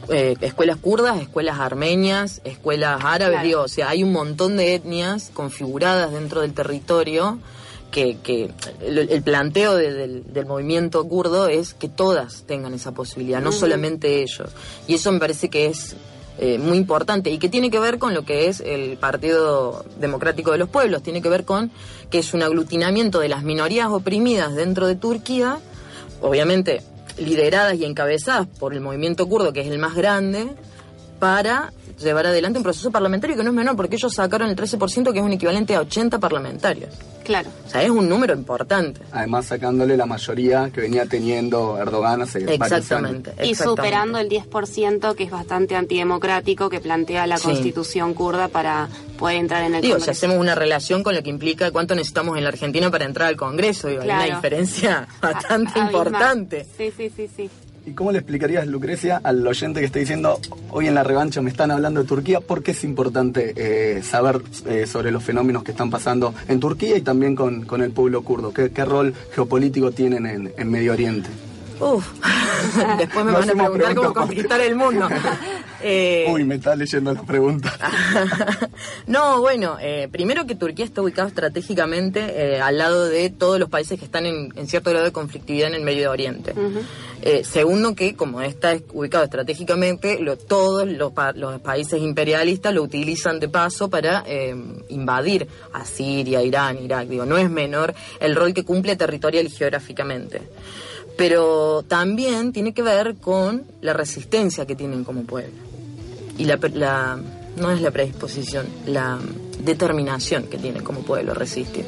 Eh, 0.10 0.36
escuelas 0.42 0.78
kurdas, 0.78 1.20
escuelas 1.20 1.58
armenias, 1.60 2.40
escuelas 2.44 3.04
árabes, 3.04 3.42
digo, 3.42 3.62
o 3.62 3.68
sea, 3.68 3.90
hay 3.90 4.04
un 4.04 4.12
montón 4.12 4.58
de 4.58 4.76
etnias 4.76 5.32
configuradas 5.34 6.12
dentro 6.12 6.42
del 6.42 6.54
territorio 6.54 7.40
que, 7.96 8.52
el, 8.82 9.24
planteo 9.24 9.76
del, 9.76 10.46
movimiento 10.46 11.08
kurdo 11.08 11.48
es 11.48 11.74
que 11.74 11.88
todas 11.88 12.44
tengan 12.46 12.74
esa 12.74 12.92
posibilidad, 12.92 13.42
no 13.42 13.54
solamente 13.54 14.22
ellos. 14.22 14.50
Y 14.86 14.96
eso 14.96 15.12
me 15.14 15.20
parece 15.20 15.50
que 15.50 15.68
es 15.68 15.96
eh, 16.38 16.58
muy 16.58 16.78
importante 16.78 17.30
y 17.30 17.38
que 17.38 17.48
tiene 17.48 17.72
que 17.72 17.80
ver 17.80 17.98
con 17.98 18.14
lo 18.14 18.26
que 18.26 18.48
es 18.50 18.60
el 18.60 18.98
Partido 18.98 19.86
Democrático 19.98 20.52
de 20.52 20.58
los 20.58 20.68
Pueblos, 20.68 21.04
tiene 21.04 21.22
que 21.22 21.30
ver 21.30 21.46
con 21.46 21.72
que 22.10 22.20
es 22.20 22.34
un 22.34 22.44
aglutinamiento 22.44 23.20
de 23.20 23.30
las 23.30 23.44
minorías 23.44 23.88
oprimidas 23.90 24.54
dentro 24.56 24.88
de 24.88 24.96
Turquía, 24.96 25.60
obviamente 26.22 26.82
lideradas 27.18 27.76
y 27.76 27.86
encabezadas 27.86 28.46
por 28.60 28.74
el 28.74 28.82
movimiento 28.82 29.26
kurdo, 29.30 29.54
que 29.54 29.62
es 29.62 29.68
el 29.68 29.80
más 29.80 29.96
grande, 29.96 30.50
para 31.20 31.72
llevar 31.98 32.28
adelante 32.28 32.60
un 32.60 32.64
proceso 32.64 32.92
parlamentario 32.92 33.38
que 33.38 33.44
no 33.44 33.52
es 33.52 33.56
menor, 33.56 33.78
porque 33.78 33.96
ellos 33.96 34.14
sacaron 34.14 34.50
el 34.50 34.58
13%, 34.58 35.14
que 35.14 35.20
es 35.20 35.26
un 35.26 35.32
equivalente 35.32 35.76
a 35.76 35.80
80 35.80 36.20
parlamentarios. 36.20 36.90
Claro. 37.26 37.50
O 37.66 37.70
sea, 37.70 37.82
es 37.82 37.90
un 37.90 38.08
número 38.08 38.34
importante. 38.34 39.02
Además, 39.12 39.48
sacándole 39.48 39.98
la 39.98 40.06
mayoría 40.06 40.70
que 40.72 40.82
venía 40.82 41.06
teniendo 41.08 41.78
Erdogan 41.78 42.22
hace 42.22 42.40
exactamente, 42.40 43.32
exactamente. 43.32 43.48
Y 43.48 43.56
superando 43.56 44.20
el 44.20 44.30
10%, 44.30 45.16
que 45.16 45.24
es 45.24 45.32
bastante 45.32 45.76
antidemocrático, 45.76 46.70
que 46.70 46.80
plantea 46.80 47.26
la 47.26 47.40
constitución 47.40 48.14
kurda 48.14 48.48
para 48.48 48.88
poder 49.18 49.38
entrar 49.38 49.64
en 49.64 49.76
el 49.76 49.82
Digo, 49.82 50.00
si 50.00 50.12
hacemos 50.12 50.38
una 50.38 50.54
relación 50.54 51.04
con 51.04 51.16
lo 51.16 51.24
que 51.24 51.30
implica 51.32 51.72
cuánto 51.72 51.96
necesitamos 51.96 52.38
en 52.38 52.44
la 52.44 52.50
Argentina 52.50 52.92
para 52.92 53.06
entrar 53.06 53.28
al 53.28 53.36
Congreso, 53.36 53.88
digo, 53.88 54.04
hay 54.04 54.10
una 54.10 54.26
diferencia 54.26 55.08
bastante 55.22 55.80
importante. 55.80 56.66
Sí, 56.78 56.94
sí, 56.96 57.12
sí, 57.16 57.28
sí. 57.36 57.50
¿Y 57.86 57.92
cómo 57.92 58.12
le 58.12 58.18
explicarías, 58.18 58.66
Lucrecia, 58.66 59.22
al 59.24 59.46
oyente 59.46 59.80
que 59.80 59.86
está 59.86 60.00
diciendo, 60.00 60.40
hoy 60.72 60.88
en 60.88 60.96
la 60.96 61.04
revancha 61.04 61.42
me 61.42 61.52
están 61.52 61.70
hablando 61.70 62.02
de 62.02 62.08
Turquía, 62.08 62.40
por 62.40 62.64
qué 62.64 62.72
es 62.72 62.84
importante 62.84 63.54
eh, 63.56 64.02
saber 64.02 64.42
eh, 64.66 64.88
sobre 64.88 65.12
los 65.12 65.24
fenómenos 65.24 65.64
que 65.64 65.72
están 65.72 65.92
pasando 65.92 66.34
en 66.48 66.60
Turquía 66.60 66.98
y 66.98 67.02
también 67.02 67.36
con, 67.36 67.82
el 67.82 67.92
pueblo 67.92 68.24
kurdo? 68.24 68.52
¿Qué, 68.52 68.86
rol 68.86 69.14
geopolítico 69.34 69.92
tienen 69.92 70.52
en, 70.58 70.72
Medio 70.72 70.94
Oriente? 70.94 71.30
Uf, 71.80 72.08
después 72.98 73.24
me 73.26 73.32
van 73.34 73.50
a 73.50 73.54
preguntar 73.54 73.96
cómo 73.96 74.14
conquistar 74.14 74.62
el 74.62 74.76
mundo. 74.76 75.08
Eh, 75.88 76.26
Uy, 76.30 76.44
me 76.46 76.56
está 76.56 76.76
leyendo 76.76 77.14
las 77.14 77.24
preguntas. 77.26 77.72
no, 79.06 79.40
bueno, 79.40 79.78
eh, 79.80 80.10
primero 80.12 80.48
que 80.48 80.56
Turquía 80.56 80.84
está 80.84 81.04
ubicado 81.04 81.28
estratégicamente 81.28 82.56
eh, 82.56 82.60
al 82.60 82.80
lado 82.80 83.08
de 83.08 83.30
todos 83.30 83.60
los 83.60 83.70
países 83.70 84.00
que 84.00 84.06
están 84.06 84.26
en, 84.26 84.52
cierto 84.68 84.90
grado 84.90 85.06
de 85.06 85.12
conflictividad 85.12 85.68
en 85.68 85.76
el 85.76 85.84
Medio 85.84 86.10
Oriente. 86.10 86.56
segundo 87.44 87.94
que, 87.94 88.16
como 88.16 88.42
está 88.42 88.76
ubicado 88.94 89.26
estratégicamente, 89.26 90.20
todos 90.48 90.88
los, 90.88 91.12
países 91.62 92.02
imperialistas 92.02 92.74
lo 92.74 92.82
utilizan 92.82 93.40
de 93.40 93.48
paso 93.48 93.88
para 93.88 94.24
invadir 94.90 95.48
a 95.72 95.86
Siria, 95.86 96.42
Irán, 96.42 96.84
Irak. 96.84 97.08
Digo, 97.08 97.28
no 97.28 97.38
es 97.38 97.48
menor 97.48 97.94
el 98.20 98.36
rol 98.36 98.56
que 98.56 98.64
cumple 98.64 98.96
territorial 98.96 99.46
y 99.46 99.52
geográficamente 99.52 100.42
pero 101.18 101.82
también 101.88 102.52
tiene 102.52 102.74
que 102.74 102.82
ver 102.82 103.16
con 103.16 103.64
la 103.80 103.94
resistencia 103.94 104.66
que 104.66 104.76
tienen 104.76 105.06
como 105.06 105.24
pueblo. 105.24 105.65
Y 106.38 106.46
la, 106.46 106.60
la, 106.74 107.20
no 107.58 107.72
es 107.72 107.82
la 107.82 107.92
predisposición, 107.92 108.68
la 108.86 109.20
determinación 109.64 110.44
que 110.44 110.58
tienen 110.58 110.84
como 110.84 111.02
pueblo 111.02 111.32
a 111.32 111.36
resistir. 111.36 111.86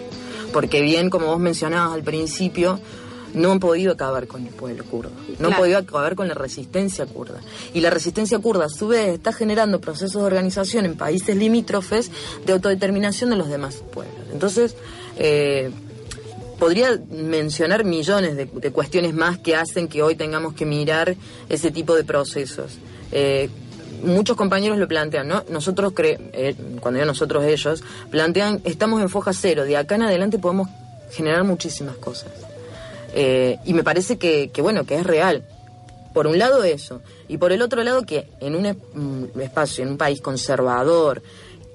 Porque 0.54 0.82
bien, 0.82 1.10
como 1.10 1.28
vos 1.28 1.40
mencionabas 1.40 1.94
al 1.94 2.04
principio, 2.04 2.80
no 3.34 3.52
han 3.52 3.60
podido 3.60 3.94
acabar 3.94 4.28
con 4.28 4.46
el 4.46 4.54
pueblo 4.54 4.84
kurdo, 4.86 5.12
no 5.40 5.50
han 5.50 5.56
podido 5.56 5.78
acabar 5.78 6.16
con 6.16 6.28
la 6.28 6.34
resistencia 6.34 7.06
kurda. 7.06 7.42
Y 7.74 7.82
la 7.82 7.90
resistencia 7.90 8.40
kurda, 8.40 8.66
a 8.66 8.70
su 8.70 8.88
vez, 8.88 9.10
está 9.10 9.34
generando 9.34 9.80
procesos 9.80 10.22
de 10.22 10.28
organización 10.28 10.86
en 10.86 10.96
países 10.96 11.36
limítrofes 11.36 12.12
de 12.46 12.54
autodeterminación 12.54 13.30
de 13.30 13.36
los 13.36 13.50
demás 13.50 13.84
pueblos. 13.92 14.28
Entonces, 14.32 14.76
eh, 15.18 15.72
podría 16.58 17.00
mencionar 17.10 17.84
millones 17.84 18.36
de, 18.36 18.72
cuestiones 18.72 19.14
más 19.14 19.38
que 19.38 19.56
hacen 19.56 19.88
que 19.88 20.02
hoy 20.02 20.16
tengamos 20.16 20.54
que 20.54 20.66
mirar 20.66 21.16
ese 21.50 21.72
tipo 21.72 21.96
de 21.96 22.04
procesos. 22.04 22.78
Eh, 23.12 23.50
muchos 24.04 24.38
compañeros 24.38 24.78
lo 24.78 24.88
plantean, 24.88 25.28
¿no? 25.28 25.44
Nosotros, 25.50 25.94
cre 25.94 26.20
eh, 26.34 26.56
cuando 26.80 27.00
digo 27.00 27.06
nosotros 27.06 27.44
ellos, 27.44 27.84
plantean, 28.10 28.62
estamos 28.64 29.02
en 29.02 29.10
foja 29.10 29.34
cero, 29.34 29.64
de 29.66 29.78
acá 29.78 29.96
en 29.96 30.04
adelante 30.04 30.40
podemos 30.40 30.70
generar 31.12 31.44
muchísimas 31.44 31.98
cosas. 31.98 32.32
Eh, 33.14 33.58
y 33.66 33.74
me 33.74 33.84
parece 33.84 34.18
que, 34.18 34.50
que, 34.52 34.62
bueno, 34.62 34.86
que 34.86 34.96
es 34.96 35.06
real. 35.06 35.44
Por 36.14 36.28
un 36.28 36.40
lado 36.40 36.64
eso, 36.64 37.02
y 37.28 37.38
por 37.38 37.52
el 37.52 37.62
otro 37.62 37.84
lado 37.84 38.04
que 38.04 38.28
en 38.40 38.56
un 38.56 38.66
espacio, 39.40 39.84
en 39.84 39.92
un 39.92 39.98
país 39.98 40.20
conservador, 40.20 41.22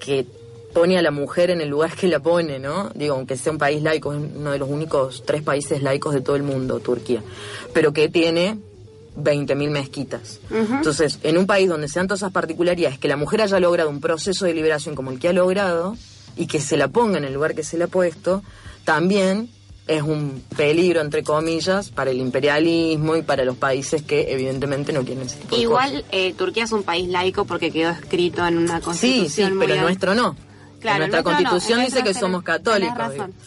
que 0.01 0.27
pone 0.73 0.99
a 0.99 1.03
la 1.03 1.11
mujer 1.11 1.51
en 1.51 1.61
el 1.61 1.69
lugar 1.69 1.95
que 1.95 2.09
la 2.09 2.19
pone, 2.19 2.59
¿no? 2.59 2.91
Digo, 2.95 3.15
aunque 3.15 3.37
sea 3.37 3.53
un 3.53 3.59
país 3.59 3.83
laico, 3.83 4.13
es 4.13 4.19
uno 4.19 4.51
de 4.51 4.59
los 4.59 4.69
únicos 4.69 5.23
tres 5.25 5.43
países 5.43 5.83
laicos 5.83 6.15
de 6.15 6.23
todo 6.23 6.37
el 6.37 6.43
mundo, 6.43 6.81
Turquía, 6.81 7.23
pero 7.73 7.93
que 7.93 8.09
tiene 8.09 8.59
20.000 9.17 9.71
mezquitas. 9.71 10.41
Entonces, 10.51 11.19
en 11.23 11.39
un 11.39 11.47
país 11.47 11.69
donde 11.69 11.89
sean 11.89 12.07
todas 12.07 12.21
esas 12.21 12.33
particularidades, 12.33 12.99
que 12.99 13.09
la 13.09 13.17
mujer 13.17 13.43
haya 13.43 13.61
logrado 13.61 13.91
un 13.91 14.01
proceso 14.01 14.45
de 14.45 14.55
liberación 14.55 14.95
como 14.95 15.11
el 15.11 15.19
que 15.19 15.29
ha 15.29 15.33
logrado 15.33 15.97
y 16.37 16.47
que 16.47 16.61
se 16.61 16.77
la 16.77 16.89
ponga 16.89 17.19
en 17.19 17.25
el 17.25 17.35
lugar 17.35 17.55
que 17.55 17.63
se 17.63 17.77
le 17.77 17.85
ha 17.85 17.89
puesto, 17.89 18.43
también 18.85 19.51
es 19.87 20.03
un 20.03 20.43
peligro, 20.57 21.01
entre 21.01 21.23
comillas, 21.23 21.91
para 21.91 22.11
el 22.11 22.19
imperialismo 22.19 23.17
y 23.17 23.23
para 23.23 23.45
los 23.45 23.57
países 23.57 24.03
que 24.03 24.33
evidentemente 24.33 24.93
no 24.93 25.05
quieren 25.05 25.27
ese 25.27 25.39
Igual 25.51 26.05
eh, 26.13 26.33
Turquía 26.35 26.65
es 26.65 26.73
un 26.73 26.85
país 26.85 27.09
laico 27.09 27.45
porque 27.45 27.71
quedó 27.71 27.91
escrito 27.91 28.47
en 28.47 28.59
una 28.59 28.81
constitución. 28.81 29.29
Sí, 29.29 29.43
sí, 29.43 29.57
pero 29.59 29.81
nuestro 29.81 30.15
no 30.15 30.37
nuestra 30.99 31.23
constitución 31.23 31.85
dice 31.85 32.03
que 32.03 32.15
somos 32.15 32.43
católicos. 32.43 32.97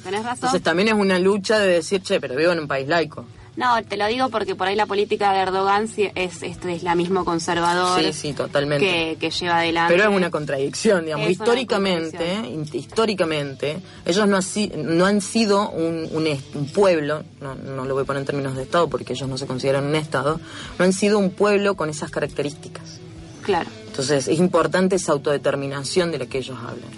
Tenés 0.03 0.23
razón, 0.23 0.35
Entonces 0.35 0.61
también 0.61 0.89
es 0.89 0.93
una 0.93 1.19
lucha 1.19 1.59
de 1.59 1.73
decir, 1.73 2.01
che, 2.01 2.19
pero 2.19 2.35
vivo 2.35 2.51
en 2.51 2.59
un 2.59 2.67
país 2.67 2.87
laico. 2.87 3.25
No, 3.55 3.81
te 3.83 3.95
lo 3.95 4.05
digo 4.07 4.29
porque 4.29 4.55
por 4.55 4.67
ahí 4.67 4.75
la 4.75 4.85
política 4.85 5.31
de 5.31 5.39
Erdogan 5.39 5.89
es 6.15 6.43
este 6.43 6.73
islamismo 6.73 7.23
conservador. 7.23 8.01
Sí, 8.01 8.13
sí, 8.13 8.33
totalmente. 8.33 9.17
Que, 9.19 9.29
lleva 9.29 9.59
adelante. 9.59 9.93
Pero 9.93 10.09
es 10.09 10.15
una 10.15 10.29
contradicción, 10.29 11.05
digamos. 11.05 11.29
históricamente, 11.29 12.41
históricamente, 12.73 13.77
ellos 14.05 14.27
no, 14.27 14.39
no 14.83 15.05
han 15.05 15.21
sido 15.21 15.69
un, 15.69 16.09
un, 16.11 16.67
pueblo, 16.67 17.23
no, 17.41 17.55
no, 17.55 17.85
lo 17.85 17.93
voy 17.93 18.03
a 18.03 18.05
poner 18.05 18.21
en 18.21 18.25
términos 18.25 18.55
de 18.55 18.63
Estado 18.63 18.89
porque 18.89 19.13
ellos 19.13 19.29
no 19.29 19.37
se 19.37 19.47
consideran 19.47 19.85
un 19.85 19.95
Estado, 19.95 20.39
no 20.77 20.85
han 20.85 20.93
sido 20.93 21.17
un 21.17 21.31
pueblo 21.31 21.75
con 21.75 21.89
esas 21.89 22.11
características. 22.11 22.99
Claro. 23.43 23.69
Entonces 23.87 24.27
es 24.27 24.39
importante 24.39 24.97
esa 24.97 25.13
autodeterminación 25.13 26.11
de 26.11 26.17
la 26.17 26.25
que 26.25 26.39
ellos 26.39 26.57
hablan. 26.59 26.89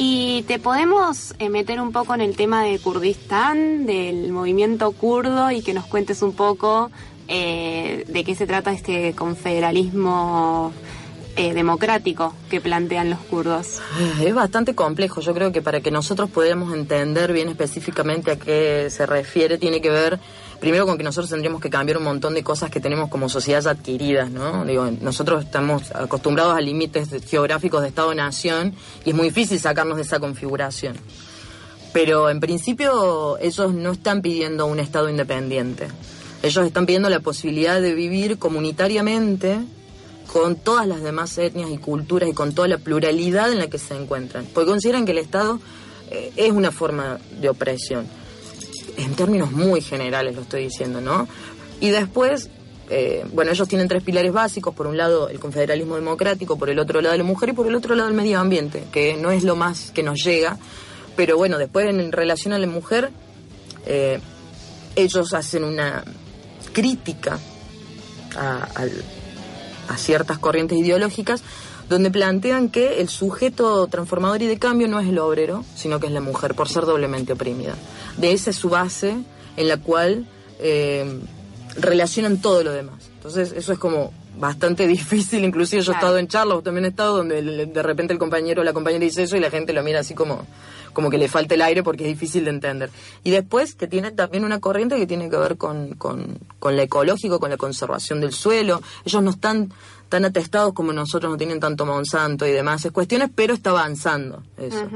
Y 0.00 0.44
te 0.44 0.60
podemos 0.60 1.34
eh, 1.40 1.48
meter 1.48 1.80
un 1.80 1.90
poco 1.90 2.14
en 2.14 2.20
el 2.20 2.36
tema 2.36 2.62
de 2.62 2.78
Kurdistán, 2.78 3.84
del 3.84 4.30
movimiento 4.30 4.92
kurdo, 4.92 5.50
y 5.50 5.60
que 5.60 5.74
nos 5.74 5.86
cuentes 5.86 6.22
un 6.22 6.34
poco 6.34 6.92
eh, 7.26 8.04
de 8.06 8.22
qué 8.22 8.36
se 8.36 8.46
trata 8.46 8.70
este 8.70 9.12
confederalismo 9.16 10.72
eh, 11.34 11.52
democrático 11.52 12.32
que 12.48 12.60
plantean 12.60 13.10
los 13.10 13.18
kurdos. 13.18 13.80
Es 14.20 14.34
bastante 14.36 14.76
complejo. 14.76 15.20
Yo 15.20 15.34
creo 15.34 15.50
que 15.50 15.62
para 15.62 15.80
que 15.80 15.90
nosotros 15.90 16.30
podamos 16.30 16.72
entender 16.72 17.32
bien 17.32 17.48
específicamente 17.48 18.30
a 18.30 18.36
qué 18.38 18.90
se 18.90 19.04
refiere, 19.04 19.58
tiene 19.58 19.80
que 19.80 19.90
ver 19.90 20.20
primero 20.60 20.86
con 20.86 20.98
que 20.98 21.04
nosotros 21.04 21.30
tendríamos 21.30 21.60
que 21.60 21.70
cambiar 21.70 21.98
un 21.98 22.04
montón 22.04 22.34
de 22.34 22.42
cosas 22.42 22.70
que 22.70 22.80
tenemos 22.80 23.08
como 23.08 23.28
sociedad 23.28 23.66
adquiridas, 23.66 24.30
¿no? 24.30 24.64
Nosotros 25.00 25.44
estamos 25.44 25.90
acostumbrados 25.94 26.56
a 26.56 26.60
límites 26.60 27.08
geográficos 27.26 27.82
de 27.82 27.88
Estado-Nación 27.88 28.74
y 29.04 29.10
es 29.10 29.16
muy 29.16 29.28
difícil 29.28 29.60
sacarnos 29.60 29.96
de 29.96 30.02
esa 30.02 30.18
configuración. 30.18 30.96
Pero 31.92 32.28
en 32.28 32.40
principio 32.40 33.38
ellos 33.38 33.72
no 33.72 33.92
están 33.92 34.20
pidiendo 34.20 34.66
un 34.66 34.78
Estado 34.78 35.08
independiente. 35.08 35.88
Ellos 36.42 36.66
están 36.66 36.86
pidiendo 36.86 37.08
la 37.08 37.20
posibilidad 37.20 37.80
de 37.80 37.94
vivir 37.94 38.38
comunitariamente 38.38 39.58
con 40.32 40.56
todas 40.56 40.86
las 40.86 41.02
demás 41.02 41.38
etnias 41.38 41.70
y 41.70 41.78
culturas 41.78 42.28
y 42.28 42.34
con 42.34 42.52
toda 42.52 42.68
la 42.68 42.78
pluralidad 42.78 43.50
en 43.50 43.58
la 43.58 43.68
que 43.68 43.78
se 43.78 43.94
encuentran. 43.94 44.46
Porque 44.52 44.70
consideran 44.70 45.06
que 45.06 45.12
el 45.12 45.18
Estado 45.18 45.58
eh, 46.10 46.32
es 46.36 46.52
una 46.52 46.70
forma 46.70 47.18
de 47.40 47.48
opresión 47.48 48.06
en 48.98 49.14
términos 49.14 49.52
muy 49.52 49.80
generales 49.80 50.34
lo 50.34 50.42
estoy 50.42 50.64
diciendo, 50.64 51.00
¿no? 51.00 51.28
Y 51.80 51.90
después, 51.90 52.50
eh, 52.90 53.24
bueno, 53.32 53.52
ellos 53.52 53.68
tienen 53.68 53.88
tres 53.88 54.02
pilares 54.02 54.32
básicos, 54.32 54.74
por 54.74 54.86
un 54.86 54.96
lado 54.96 55.28
el 55.28 55.38
confederalismo 55.38 55.94
democrático, 55.94 56.58
por 56.58 56.68
el 56.68 56.78
otro 56.78 57.00
lado 57.00 57.16
la 57.16 57.24
mujer 57.24 57.50
y 57.50 57.52
por 57.52 57.66
el 57.66 57.74
otro 57.74 57.94
lado 57.94 58.08
el 58.08 58.14
medio 58.14 58.40
ambiente, 58.40 58.84
que 58.92 59.16
no 59.16 59.30
es 59.30 59.44
lo 59.44 59.56
más 59.56 59.92
que 59.92 60.02
nos 60.02 60.22
llega, 60.24 60.58
pero 61.16 61.36
bueno, 61.36 61.58
después 61.58 61.86
en 61.86 62.12
relación 62.12 62.52
a 62.52 62.58
la 62.58 62.66
mujer, 62.66 63.10
eh, 63.86 64.18
ellos 64.96 65.32
hacen 65.32 65.64
una 65.64 66.04
crítica 66.72 67.38
a, 68.36 68.68
a 69.88 69.96
ciertas 69.96 70.38
corrientes 70.38 70.78
ideológicas 70.78 71.42
donde 71.88 72.10
plantean 72.10 72.68
que 72.68 73.00
el 73.00 73.08
sujeto 73.08 73.86
transformador 73.86 74.42
y 74.42 74.46
de 74.46 74.58
cambio 74.58 74.88
no 74.88 75.00
es 75.00 75.08
el 75.08 75.18
obrero, 75.18 75.64
sino 75.74 76.00
que 76.00 76.06
es 76.06 76.12
la 76.12 76.20
mujer, 76.20 76.54
por 76.54 76.68
ser 76.68 76.84
doblemente 76.84 77.32
oprimida 77.32 77.74
de 78.18 78.32
esa 78.32 78.50
es 78.50 78.56
su 78.56 78.68
base 78.68 79.16
en 79.56 79.68
la 79.68 79.78
cual 79.78 80.26
eh, 80.58 81.20
relacionan 81.76 82.40
todo 82.40 82.62
lo 82.62 82.72
demás. 82.72 83.10
Entonces 83.14 83.52
eso 83.52 83.72
es 83.72 83.78
como 83.78 84.12
bastante 84.38 84.86
difícil, 84.86 85.44
inclusive 85.44 85.82
yo 85.82 85.92
he 85.92 85.94
estado 85.94 86.18
en 86.18 86.28
charlas, 86.28 86.62
también 86.62 86.84
he 86.84 86.88
estado 86.88 87.16
donde 87.16 87.42
de 87.42 87.82
repente 87.82 88.12
el 88.12 88.18
compañero 88.18 88.60
o 88.60 88.64
la 88.64 88.72
compañera 88.72 89.04
dice 89.04 89.22
eso 89.22 89.36
y 89.36 89.40
la 89.40 89.50
gente 89.50 89.72
lo 89.72 89.82
mira 89.82 90.00
así 90.00 90.14
como, 90.14 90.46
como 90.92 91.10
que 91.10 91.18
le 91.18 91.28
falta 91.28 91.54
el 91.54 91.62
aire 91.62 91.82
porque 91.82 92.04
es 92.04 92.10
difícil 92.10 92.44
de 92.44 92.50
entender. 92.50 92.90
Y 93.24 93.30
después 93.30 93.74
que 93.74 93.86
tiene 93.86 94.10
también 94.10 94.44
una 94.44 94.60
corriente 94.60 94.96
que 94.96 95.06
tiene 95.06 95.30
que 95.30 95.36
ver 95.36 95.56
con, 95.56 95.94
con, 95.94 96.38
con 96.58 96.76
la 96.76 96.82
ecológico, 96.82 97.40
con 97.40 97.50
la 97.50 97.56
conservación 97.56 98.20
del 98.20 98.32
suelo. 98.32 98.80
Ellos 99.04 99.22
no 99.22 99.30
están 99.30 99.72
tan 100.08 100.24
atestados 100.24 100.72
como 100.72 100.92
nosotros, 100.92 101.30
no 101.30 101.36
tienen 101.36 101.60
tanto 101.60 101.84
Monsanto 101.86 102.46
y 102.46 102.52
demás 102.52 102.86
cuestiones, 102.92 103.30
pero 103.34 103.54
está 103.54 103.70
avanzando 103.70 104.42
eso. 104.56 104.88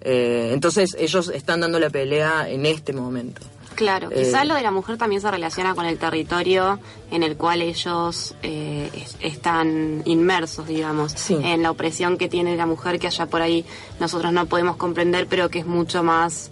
Eh, 0.00 0.50
entonces 0.52 0.96
ellos 0.98 1.28
están 1.28 1.60
dando 1.60 1.78
la 1.78 1.90
pelea 1.90 2.48
en 2.48 2.66
este 2.66 2.92
momento. 2.92 3.42
Claro, 3.74 4.10
eh, 4.10 4.24
quizás 4.24 4.46
lo 4.46 4.54
de 4.54 4.62
la 4.62 4.70
mujer 4.70 4.98
también 4.98 5.22
se 5.22 5.30
relaciona 5.30 5.74
con 5.74 5.86
el 5.86 5.98
territorio 5.98 6.80
en 7.10 7.22
el 7.22 7.36
cual 7.36 7.62
ellos 7.62 8.34
eh, 8.42 8.90
están 9.20 10.02
inmersos, 10.04 10.66
digamos, 10.66 11.30
en 11.30 11.62
la 11.62 11.70
opresión 11.70 12.18
que 12.18 12.28
tiene 12.28 12.56
la 12.56 12.66
mujer 12.66 12.98
que 12.98 13.06
allá 13.06 13.26
por 13.26 13.40
ahí 13.40 13.64
nosotros 13.98 14.32
no 14.32 14.46
podemos 14.46 14.76
comprender, 14.76 15.26
pero 15.28 15.48
que 15.48 15.60
es 15.60 15.66
mucho 15.66 16.02
más 16.02 16.50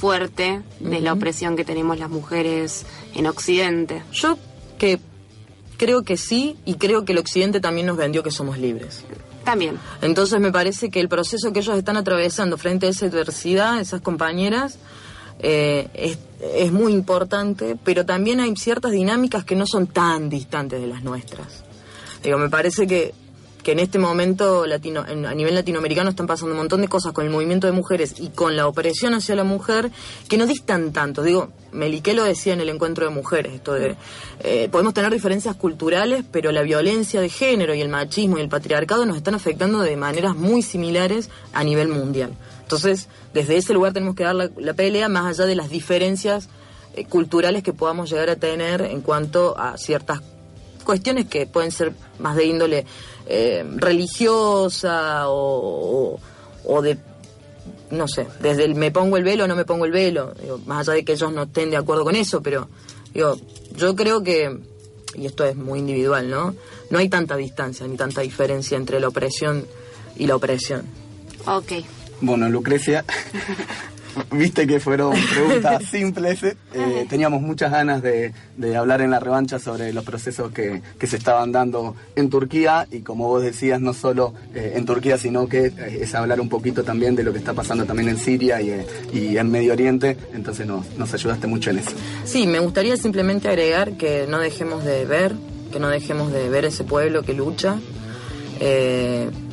fuerte 0.00 0.60
de 0.80 1.00
la 1.00 1.12
opresión 1.12 1.54
que 1.56 1.64
tenemos 1.64 2.00
las 2.00 2.10
mujeres 2.10 2.84
en 3.14 3.28
Occidente. 3.28 4.02
Yo 4.12 4.36
que 4.76 4.98
creo 5.80 6.02
que 6.02 6.18
sí 6.18 6.58
y 6.66 6.74
creo 6.74 7.06
que 7.06 7.12
el 7.12 7.18
Occidente 7.18 7.58
también 7.58 7.86
nos 7.86 7.96
vendió 7.96 8.22
que 8.22 8.30
somos 8.30 8.58
libres. 8.58 9.02
También. 9.44 9.78
Entonces 10.02 10.38
me 10.38 10.52
parece 10.52 10.90
que 10.90 11.00
el 11.00 11.08
proceso 11.08 11.54
que 11.54 11.60
ellos 11.60 11.78
están 11.78 11.96
atravesando 11.96 12.58
frente 12.58 12.86
a 12.86 12.90
esa 12.90 13.06
adversidad, 13.06 13.80
esas 13.80 14.02
compañeras, 14.02 14.76
eh, 15.38 15.88
es, 15.94 16.18
es, 16.54 16.70
muy 16.70 16.92
importante, 16.92 17.78
pero 17.82 18.04
también 18.04 18.40
hay 18.40 18.54
ciertas 18.56 18.92
dinámicas 18.92 19.42
que 19.46 19.56
no 19.56 19.66
son 19.66 19.86
tan 19.86 20.28
distantes 20.28 20.82
de 20.82 20.86
las 20.86 21.02
nuestras. 21.02 21.64
Digo, 22.22 22.36
me 22.36 22.50
parece 22.50 22.86
que 22.86 23.14
que 23.62 23.72
en 23.72 23.78
este 23.78 23.98
momento 23.98 24.66
latino, 24.66 25.04
a 25.06 25.34
nivel 25.34 25.54
latinoamericano 25.54 26.10
están 26.10 26.26
pasando 26.26 26.52
un 26.52 26.58
montón 26.58 26.80
de 26.80 26.88
cosas 26.88 27.12
con 27.12 27.24
el 27.24 27.30
movimiento 27.30 27.66
de 27.66 27.72
mujeres 27.72 28.14
y 28.18 28.30
con 28.30 28.56
la 28.56 28.66
opresión 28.66 29.14
hacia 29.14 29.34
la 29.34 29.44
mujer 29.44 29.90
que 30.28 30.36
no 30.36 30.46
distan 30.46 30.92
tanto. 30.92 31.22
Digo, 31.22 31.50
Melique 31.72 32.14
lo 32.14 32.24
decía 32.24 32.52
en 32.52 32.60
el 32.60 32.68
encuentro 32.68 33.04
de 33.04 33.14
mujeres, 33.14 33.54
esto 33.54 33.74
de 33.74 33.96
eh, 34.40 34.68
podemos 34.70 34.94
tener 34.94 35.12
diferencias 35.12 35.56
culturales, 35.56 36.24
pero 36.30 36.52
la 36.52 36.62
violencia 36.62 37.20
de 37.20 37.28
género 37.28 37.74
y 37.74 37.80
el 37.80 37.88
machismo 37.88 38.38
y 38.38 38.40
el 38.40 38.48
patriarcado 38.48 39.06
nos 39.06 39.16
están 39.16 39.34
afectando 39.34 39.80
de 39.80 39.96
maneras 39.96 40.34
muy 40.34 40.62
similares 40.62 41.30
a 41.52 41.62
nivel 41.62 41.88
mundial. 41.88 42.32
Entonces, 42.62 43.08
desde 43.34 43.56
ese 43.56 43.74
lugar 43.74 43.92
tenemos 43.92 44.14
que 44.14 44.24
dar 44.24 44.34
la, 44.34 44.74
pelea 44.74 45.08
más 45.08 45.26
allá 45.26 45.46
de 45.46 45.56
las 45.56 45.70
diferencias 45.70 46.48
eh, 46.94 47.04
culturales 47.04 47.62
que 47.62 47.72
podamos 47.72 48.10
llegar 48.10 48.30
a 48.30 48.36
tener 48.36 48.82
en 48.82 49.00
cuanto 49.00 49.58
a 49.58 49.76
ciertas 49.76 50.20
cuestiones 50.84 51.26
que 51.26 51.46
pueden 51.46 51.70
ser 51.70 51.92
más 52.18 52.36
de 52.36 52.44
índole 52.46 52.86
eh, 53.26 53.64
religiosa 53.76 55.24
o, 55.28 56.18
de, 56.82 56.98
no 57.90 58.08
sé, 58.08 58.26
desde 58.40 58.64
el 58.64 58.74
me 58.74 58.90
pongo 58.90 59.16
el 59.16 59.24
velo 59.24 59.44
o 59.44 59.46
no 59.46 59.56
me 59.56 59.64
pongo 59.64 59.84
el 59.84 59.92
velo, 59.92 60.34
más 60.66 60.88
allá 60.88 60.96
de 60.96 61.04
que 61.04 61.12
ellos 61.12 61.32
no 61.32 61.44
estén 61.44 61.70
de 61.70 61.76
acuerdo 61.76 62.04
con 62.04 62.16
eso, 62.16 62.42
pero 62.42 62.68
digo, 63.12 63.38
yo 63.76 63.94
creo 63.94 64.22
que, 64.22 64.58
y 65.14 65.26
esto 65.26 65.44
es 65.44 65.56
muy 65.56 65.80
individual, 65.80 66.28
¿no? 66.28 66.54
No 66.90 66.98
hay 66.98 67.08
tanta 67.08 67.36
distancia 67.36 67.86
ni 67.86 67.96
tanta 67.96 68.20
diferencia 68.20 68.76
entre 68.76 69.00
la 69.00 69.08
opresión 69.08 69.66
y 70.16 70.26
la 70.26 70.36
opresión. 70.36 70.84
Ok. 71.46 71.72
Bueno, 72.20 72.48
Lucrecia, 72.48 73.04
Viste 74.32 74.66
que 74.66 74.80
fueron 74.80 75.14
preguntas 75.32 75.84
simples. 75.90 76.42
Eh, 76.42 77.06
teníamos 77.08 77.42
muchas 77.42 77.70
ganas 77.70 78.02
de, 78.02 78.32
hablar 78.76 79.00
en 79.00 79.10
la 79.10 79.20
revancha 79.20 79.58
sobre 79.58 79.92
los 79.92 80.04
procesos 80.04 80.52
que, 80.52 80.82
se 81.00 81.16
estaban 81.16 81.50
dando 81.50 81.96
en 82.14 82.30
Turquía 82.30 82.86
y 82.90 83.00
como 83.00 83.26
vos 83.26 83.42
decías, 83.42 83.80
no 83.80 83.92
solo 83.92 84.32
eh, 84.54 84.74
en 84.76 84.86
Turquía, 84.86 85.18
sino 85.18 85.48
que 85.48 85.66
eh, 85.66 85.98
es 86.02 86.14
hablar 86.14 86.40
un 86.40 86.48
poquito 86.48 86.84
también 86.84 87.16
de 87.16 87.24
lo 87.24 87.32
que 87.32 87.38
está 87.38 87.52
pasando 87.52 87.84
también 87.84 88.10
en 88.10 88.16
Siria 88.16 88.60
y, 88.60 89.36
en 89.36 89.50
Medio 89.50 89.72
Oriente. 89.72 90.16
Entonces 90.32 90.66
nos, 90.66 90.88
nos 90.96 91.12
ayudaste 91.12 91.46
mucho 91.46 91.70
en 91.70 91.78
eso. 91.78 91.90
Sí, 92.24 92.46
me 92.46 92.60
gustaría 92.60 92.96
simplemente 92.96 93.48
agregar 93.48 93.96
que 93.96 94.26
no 94.28 94.38
dejemos 94.38 94.84
de 94.84 95.04
ver, 95.04 95.34
que 95.72 95.80
no 95.80 95.88
dejemos 95.88 96.32
de 96.32 96.48
ver 96.48 96.64
ese 96.64 96.84
pueblo 96.84 97.22
que 97.22 97.34
lucha. 97.34 97.78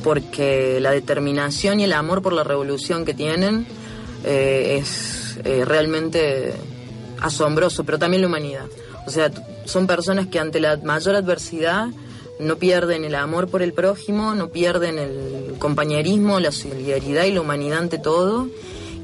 porque 0.04 0.78
la 0.80 0.90
determinación 0.90 1.80
y 1.80 1.84
el 1.84 1.92
amor 1.92 2.22
por 2.22 2.32
la 2.32 2.44
revolución 2.44 3.04
que 3.04 3.14
tienen 3.14 3.66
eh, 4.24 4.78
es 4.80 5.38
eh, 5.44 5.64
realmente 5.64 6.54
asombroso, 7.20 7.84
pero 7.84 7.98
también 7.98 8.22
la 8.22 8.28
humanidad. 8.28 8.66
O 9.06 9.10
sea, 9.10 9.30
son 9.64 9.86
personas 9.86 10.26
que 10.26 10.38
ante 10.38 10.60
la 10.60 10.76
mayor 10.78 11.14
adversidad 11.16 11.88
no 12.38 12.56
pierden 12.56 13.04
el 13.04 13.14
amor 13.14 13.48
por 13.48 13.62
el 13.62 13.72
prójimo, 13.72 14.34
no 14.34 14.50
pierden 14.50 14.98
el 14.98 15.54
compañerismo, 15.58 16.40
la 16.40 16.52
solidaridad 16.52 17.24
y 17.24 17.32
la 17.32 17.40
humanidad 17.40 17.78
ante 17.78 17.98
todo, 17.98 18.48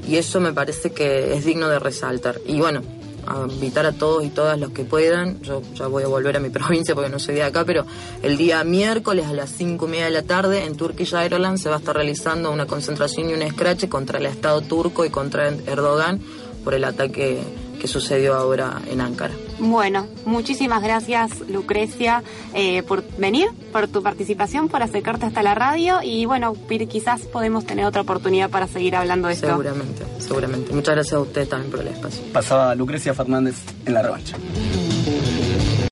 y 0.07 0.15
eso 0.15 0.39
me 0.39 0.53
parece 0.53 0.91
que 0.91 1.33
es 1.33 1.43
digno 1.43 1.67
de 1.67 1.79
resaltar. 1.79 2.39
Y 2.45 2.59
bueno, 2.59 2.81
a 3.27 3.47
invitar 3.49 3.85
a 3.85 3.91
todos 3.91 4.23
y 4.23 4.29
todas 4.29 4.59
los 4.59 4.71
que 4.71 4.83
puedan. 4.83 5.41
Yo 5.41 5.61
ya 5.73 5.87
voy 5.87 6.03
a 6.03 6.07
volver 6.07 6.37
a 6.37 6.39
mi 6.39 6.49
provincia 6.57 6.95
porque 6.95 7.09
no 7.09 7.19
soy 7.19 7.35
de 7.35 7.43
acá, 7.43 7.65
pero 7.65 7.85
el 8.21 8.37
día 8.37 8.63
miércoles 8.63 9.25
a 9.27 9.33
las 9.33 9.51
5 9.51 9.85
y 9.85 9.89
media 9.89 10.05
de 10.05 10.11
la 10.11 10.23
tarde 10.23 10.65
en 10.65 10.75
Turkish 10.75 11.13
Airlines 11.13 11.61
se 11.61 11.69
va 11.69 11.75
a 11.75 11.79
estar 11.79 11.95
realizando 11.95 12.51
una 12.51 12.65
concentración 12.65 13.29
y 13.29 13.33
un 13.33 13.49
scratch 13.49 13.87
contra 13.87 14.19
el 14.19 14.25
Estado 14.25 14.61
turco 14.61 15.05
y 15.05 15.09
contra 15.09 15.49
Erdogan 15.49 16.19
por 16.63 16.73
el 16.73 16.83
ataque 16.83 17.43
que 17.79 17.87
sucedió 17.87 18.35
ahora 18.35 18.81
en 18.89 19.01
Ankara. 19.01 19.33
Bueno, 19.59 20.07
muchísimas 20.25 20.83
gracias 20.83 21.39
Lucrecia 21.49 22.23
eh, 22.53 22.83
por 22.83 23.03
venir, 23.17 23.47
por 23.71 23.87
tu 23.87 24.03
participación, 24.03 24.67
por 24.67 24.83
acercarte 24.83 25.25
hasta 25.25 25.43
la 25.43 25.55
radio 25.55 25.99
y 26.03 26.25
bueno, 26.25 26.53
quizás 26.89 27.21
podemos 27.21 27.65
tener 27.65 27.85
otra 27.85 28.01
oportunidad 28.01 28.49
para 28.49 28.67
seguir 28.67 28.95
hablando 28.95 29.27
de 29.27 29.35
esto. 29.35 29.47
Seguramente, 29.47 30.03
seguramente. 30.19 30.73
Muchas 30.73 30.95
gracias 30.95 31.13
a 31.13 31.19
usted 31.19 31.47
también 31.47 31.71
por 31.71 31.81
el 31.81 31.87
espacio. 31.87 32.23
Pasaba 32.33 32.75
Lucrecia 32.75 33.13
Fernández 33.13 33.55
en 33.85 33.93
la 33.93 34.01
revancha. 34.01 34.37